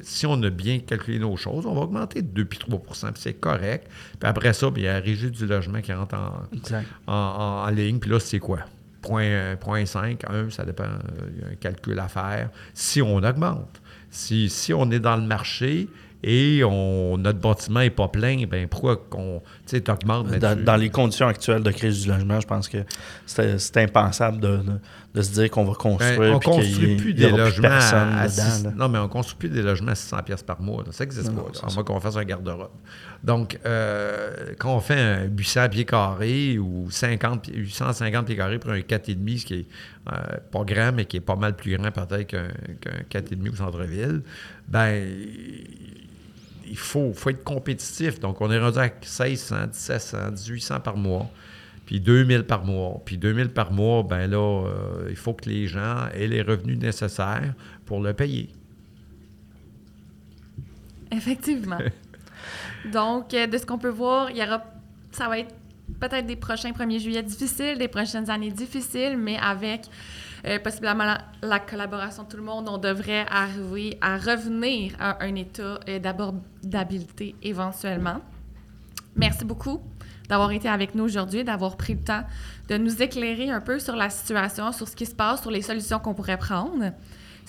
si 0.02 0.26
on 0.26 0.42
a 0.42 0.50
bien 0.50 0.80
calculé 0.80 1.20
nos 1.20 1.38
choses, 1.38 1.66
on 1.66 1.74
va 1.76 1.82
augmenter 1.82 2.22
de 2.22 2.28
2 2.28 2.46
puis 2.46 2.58
3 2.60 2.80
puis 2.80 2.96
c'est 3.16 3.34
correct. 3.34 3.88
Puis 4.20 4.28
après 4.30 4.54
ça, 4.54 4.70
bien, 4.72 4.82
il 4.84 4.86
y 4.86 4.88
a 4.88 4.94
la 4.94 5.00
régie 5.00 5.30
du 5.30 5.46
logement 5.46 5.82
qui 5.82 5.94
rentre 5.94 6.16
en, 6.16 6.56
Exact. 6.56 6.86
en, 7.08 7.14
en- 7.14 7.68
en 7.68 7.70
ligne. 7.70 7.99
Puis 8.00 8.10
là, 8.10 8.20
c'est 8.20 8.40
quoi? 8.40 8.60
Point, 9.02 9.24
euh, 9.24 9.56
point 9.56 9.86
5, 9.86 10.24
1, 10.30 10.50
ça 10.50 10.66
dépend. 10.66 10.84
euh, 10.84 11.30
Il 11.36 11.42
y 11.42 11.44
a 11.46 11.48
un 11.52 11.56
calcul 11.56 11.98
à 12.00 12.08
faire. 12.08 12.50
Si 12.74 13.02
on 13.02 13.18
augmente, 13.18 13.82
si, 14.10 14.50
si 14.50 14.74
on 14.74 14.90
est 14.92 15.00
dans 15.00 15.16
le 15.16 15.24
marché 15.24 15.88
et 16.24 16.64
on, 16.66 17.18
notre 17.18 17.40
bâtiment 17.40 17.80
n'est 17.80 17.90
pas 17.90 18.08
plein, 18.10 18.44
ben 18.46 18.68
pourquoi 18.68 18.98
qu'on, 18.98 19.42
mais 20.24 20.38
Dans, 20.40 20.64
dans 20.66 20.76
les 20.76 20.90
conditions 20.90 21.28
actuelles 21.28 21.64
de 21.64 21.72
crise 21.72 22.02
du 22.04 22.10
logement, 22.10 22.40
je 22.40 22.48
pense 22.48 22.68
que 22.68 22.80
c'est 23.26 23.78
impensable 23.78 24.40
de, 24.40 24.58
de- 24.58 24.64
de 25.16 25.22
se 25.24 25.32
dire 25.32 25.50
qu'on 25.50 25.66
va 25.66 25.74
construire. 25.74 26.20
Ben, 26.20 26.34
on 26.36 26.40
puis 26.40 26.52
qu'il 26.52 26.62
y- 26.62 26.68
construit 26.68 26.96
plus 26.98 27.14
des 27.16 27.28
plus 27.30 27.38
logements 27.38 27.68
à, 28.20 28.30
six- 28.30 28.64
là. 28.64 28.72
Non, 28.76 28.90
mais 28.90 29.00
on 29.00 29.08
construit 29.08 29.38
plus 29.38 29.50
des 29.50 29.64
logements 29.64 29.92
à 29.94 29.96
600 29.96 30.18
pièces 30.24 30.44
par 30.44 30.62
mois. 30.62 30.84
là. 30.86 30.92
Ça 30.92 31.04
n'existe 31.04 31.32
pas. 31.34 31.42
à 31.68 31.74
moins 31.74 31.84
qu'on 31.84 32.00
fasse 32.00 32.16
un 32.16 32.24
garde-robe. 32.26 32.70
Donc, 33.24 33.58
euh, 33.66 34.54
quand 34.60 34.76
on 34.76 34.80
fait 34.80 35.00
un 35.00 35.24
800 35.24 35.70
pieds 35.70 35.86
carrés 35.86 36.60
ou 36.60 36.88
50, 36.92 37.42
pieds- 37.42 37.56
850 37.56 38.28
pieds 38.28 38.36
carrés 38.36 38.60
pour 38.60 38.70
un 38.72 38.82
4,5, 38.82 39.38
ce 39.40 39.46
qui 39.46 39.54
est 39.56 39.66
euh, 40.12 40.16
pas 40.52 40.64
grand, 40.64 40.92
mais 40.94 41.06
qui 41.06 41.18
est 41.18 41.22
pas 41.22 41.36
mal 41.36 41.56
plus 41.56 41.76
grand 41.76 41.90
peut-être 41.92 42.28
qu'un 42.28 42.48
qu'un 43.10 43.20
4,5 43.22 43.52
au 43.52 43.56
centre-ville, 43.56 44.22
ben 44.68 45.04
il 46.70 46.78
faut, 46.78 47.14
faut 47.14 47.30
être 47.30 47.44
compétitif. 47.44 48.20
Donc, 48.20 48.42
on 48.42 48.52
est 48.52 48.60
rendu 48.60 48.80
à 48.80 48.90
1600, 48.90 49.68
1700, 49.68 50.18
1800 50.32 50.80
par 50.82 50.98
mois, 50.98 51.30
puis 51.86 52.00
2000 52.00 52.44
par 52.44 52.66
mois. 52.66 53.02
Puis 53.06 53.18
2000 53.18 53.50
par 53.50 53.72
mois, 53.72 54.04
ben 54.04 54.30
là, 54.30 54.38
euh, 54.38 55.08
il 55.10 55.16
faut 55.16 55.34
que 55.34 55.50
les 55.50 55.68
gens 55.68 56.08
aient 56.14 56.28
les 56.28 56.42
revenus 56.42 56.78
nécessaires 56.78 57.54
pour 57.86 58.02
le 58.02 58.14
payer. 58.14 58.50
Effectivement. 61.12 61.80
Donc, 62.92 63.34
euh, 63.34 63.48
de 63.48 63.58
ce 63.58 63.66
qu'on 63.66 63.78
peut 63.78 63.90
voir, 63.90 64.30
il 64.32 64.38
y 64.38 64.44
aura, 64.44 64.64
ça 65.12 65.28
va 65.28 65.40
être 65.40 65.54
peut-être 66.00 66.26
des 66.26 66.36
prochains 66.36 66.72
1er 66.72 67.00
juillet 67.00 67.24
difficiles, 67.24 67.78
des 67.78 67.88
prochaines 67.88 68.30
années 68.30 68.52
difficiles, 68.52 69.18
mais 69.18 69.38
avec 69.38 69.82
euh, 70.46 70.60
possiblement 70.60 71.06
la, 71.06 71.18
la 71.42 71.60
collaboration 71.60 72.24
de 72.24 72.30
tout 72.30 72.38
le 72.38 72.44
monde, 72.44 72.68
on 72.70 72.78
devrait 72.78 73.26
arriver 73.30 73.98
à 74.02 74.18
revenir 74.18 74.94
à 75.00 75.24
un 75.24 75.36
état 75.36 75.80
euh, 75.88 76.00
d'abordabilité 76.00 77.36
éventuellement. 77.42 78.22
Merci 79.16 79.46
beaucoup 79.46 79.82
d'avoir 80.30 80.52
été 80.52 80.70
avec 80.70 80.94
nous 80.96 81.04
aujourd'hui, 81.04 81.44
d'avoir 81.44 81.76
pris 81.76 81.96
le 81.96 82.02
temps 82.02 82.24
de 82.70 82.78
nous 82.78 83.02
éclairer 83.02 83.50
un 83.50 83.62
peu 83.62 83.80
sur 83.80 83.96
la 83.96 84.10
situation, 84.10 84.72
sur 84.72 84.88
ce 84.88 84.96
qui 84.96 85.08
se 85.08 85.16
passe, 85.16 85.42
sur 85.42 85.52
les 85.52 85.64
solutions 85.64 86.00
qu'on 86.00 86.14
pourrait 86.14 86.38
prendre. 86.38 86.92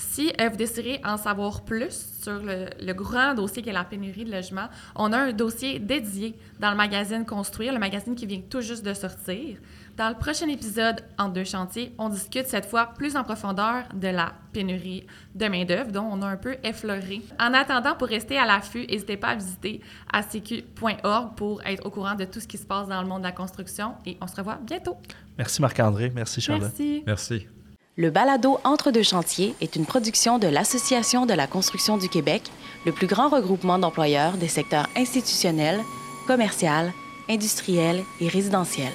Si 0.01 0.33
euh, 0.41 0.49
vous 0.49 0.57
désirez 0.57 1.01
en 1.05 1.17
savoir 1.17 1.63
plus 1.63 2.07
sur 2.23 2.43
le, 2.43 2.67
le 2.81 2.93
grand 2.95 3.35
dossier 3.35 3.63
qui 3.63 3.69
est 3.69 3.73
la 3.73 3.85
pénurie 3.85 4.25
de 4.25 4.33
logement, 4.33 4.69
on 4.97 5.13
a 5.13 5.19
un 5.19 5.33
dossier 5.33 5.79
dédié 5.79 6.35
dans 6.59 6.71
le 6.71 6.77
magazine 6.77 7.25
Construire, 7.27 7.73
le 7.73 7.79
magazine 7.79 8.15
qui 8.15 8.27
vient 8.27 8.41
tout 8.49 8.63
juste 8.63 8.85
de 8.85 8.95
sortir. 8.95 9.59
Dans 9.97 10.09
le 10.09 10.15
prochain 10.15 10.49
épisode, 10.49 11.03
en 11.19 11.29
deux 11.29 11.45
chantiers, 11.45 11.93
on 11.99 12.09
discute 12.09 12.47
cette 12.47 12.65
fois 12.65 12.87
plus 12.97 13.17
en 13.17 13.25
profondeur 13.25 13.85
de 13.93 14.09
la 14.09 14.33
pénurie 14.53 15.07
de 15.35 15.47
main-d'œuvre, 15.47 15.93
dont 15.93 16.09
on 16.11 16.23
a 16.23 16.27
un 16.27 16.37
peu 16.39 16.57
effleuré. 16.65 17.21
En 17.39 17.53
attendant, 17.53 17.95
pour 17.95 18.09
rester 18.09 18.39
à 18.39 18.47
l'affût, 18.47 18.87
n'hésitez 18.87 19.19
pas 19.19 19.29
à 19.29 19.35
visiter 19.35 19.83
acq.org 20.11 21.35
pour 21.37 21.63
être 21.67 21.85
au 21.85 21.91
courant 21.91 22.15
de 22.15 22.25
tout 22.25 22.41
ce 22.41 22.49
qui 22.49 22.57
se 22.57 22.65
passe 22.67 22.89
dans 22.89 23.03
le 23.03 23.09
monde 23.09 23.21
de 23.21 23.27
la 23.27 23.33
construction 23.33 23.95
et 24.07 24.17
on 24.23 24.27
se 24.27 24.37
revoit 24.37 24.59
bientôt. 24.63 24.97
Merci 25.37 25.61
Marc-André. 25.61 26.11
Merci 26.15 26.41
Charlotte. 26.41 26.73
Merci. 26.79 27.03
Merci. 27.07 27.60
Le 28.01 28.09
balado 28.09 28.59
Entre 28.65 28.93
deux 28.93 29.03
chantiers 29.03 29.55
est 29.61 29.77
une 29.77 29.85
production 29.85 30.39
de 30.39 30.49
l'Association 30.49 31.27
de 31.27 31.35
la 31.35 31.47
construction 31.47 31.99
du 31.99 32.09
Québec, 32.09 32.45
le 32.87 32.93
plus 32.93 33.07
grand 33.07 33.29
regroupement 33.29 33.79
d'employeurs 33.79 34.39
des 34.39 34.49
secteurs 34.49 34.89
institutionnels, 34.97 35.79
commercial, 36.27 36.95
industriel 37.29 38.03
et 38.23 38.29
résidentiel. 38.29 38.91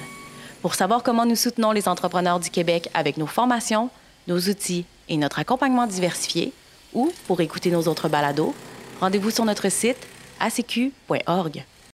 Pour 0.60 0.74
savoir 0.74 1.04
comment 1.04 1.24
nous 1.24 1.36
soutenons 1.36 1.70
les 1.70 1.86
entrepreneurs 1.86 2.40
du 2.40 2.50
Québec 2.50 2.90
avec 2.94 3.16
nos 3.16 3.28
formations, 3.28 3.90
nos 4.26 4.40
outils 4.40 4.86
et 5.08 5.16
notre 5.16 5.38
accompagnement 5.38 5.86
diversifié, 5.86 6.52
ou 6.92 7.12
pour 7.28 7.40
écouter 7.40 7.70
nos 7.70 7.86
autres 7.86 8.08
balados, 8.08 8.56
rendez-vous 8.98 9.30
sur 9.30 9.44
notre 9.44 9.68
site 9.68 10.04
acq.org. 10.40 11.64